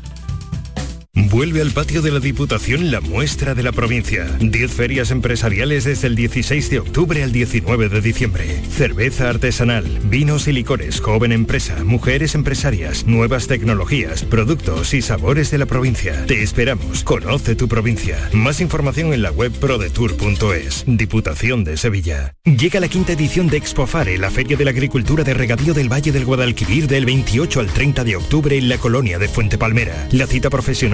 [1.13, 4.25] Vuelve al patio de la Diputación la muestra de la provincia.
[4.39, 8.61] 10 ferias empresariales desde el 16 de octubre al 19 de diciembre.
[8.69, 15.57] Cerveza artesanal, vinos y licores, joven empresa, mujeres empresarias, nuevas tecnologías, productos y sabores de
[15.57, 16.25] la provincia.
[16.27, 17.03] Te esperamos.
[17.03, 18.17] Conoce tu provincia.
[18.31, 20.85] Más información en la web prodetour.es.
[20.87, 22.35] Diputación de Sevilla.
[22.45, 26.13] Llega la quinta edición de Expofare, la Feria de la Agricultura de Regadío del Valle
[26.13, 30.07] del Guadalquivir del 28 al 30 de octubre en la colonia de Fuente Palmera.
[30.11, 30.49] La cita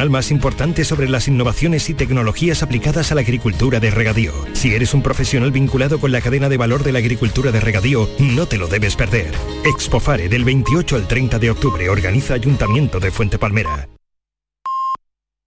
[0.10, 4.34] más importante sobre las innovaciones y tecnologías aplicadas a la agricultura de regadío.
[4.54, 8.10] Si eres un profesional vinculado con la cadena de valor de la agricultura de regadío,
[8.20, 9.32] no te lo debes perder.
[9.66, 13.88] Expofare del 28 al 30 de octubre organiza Ayuntamiento de Fuente Palmera.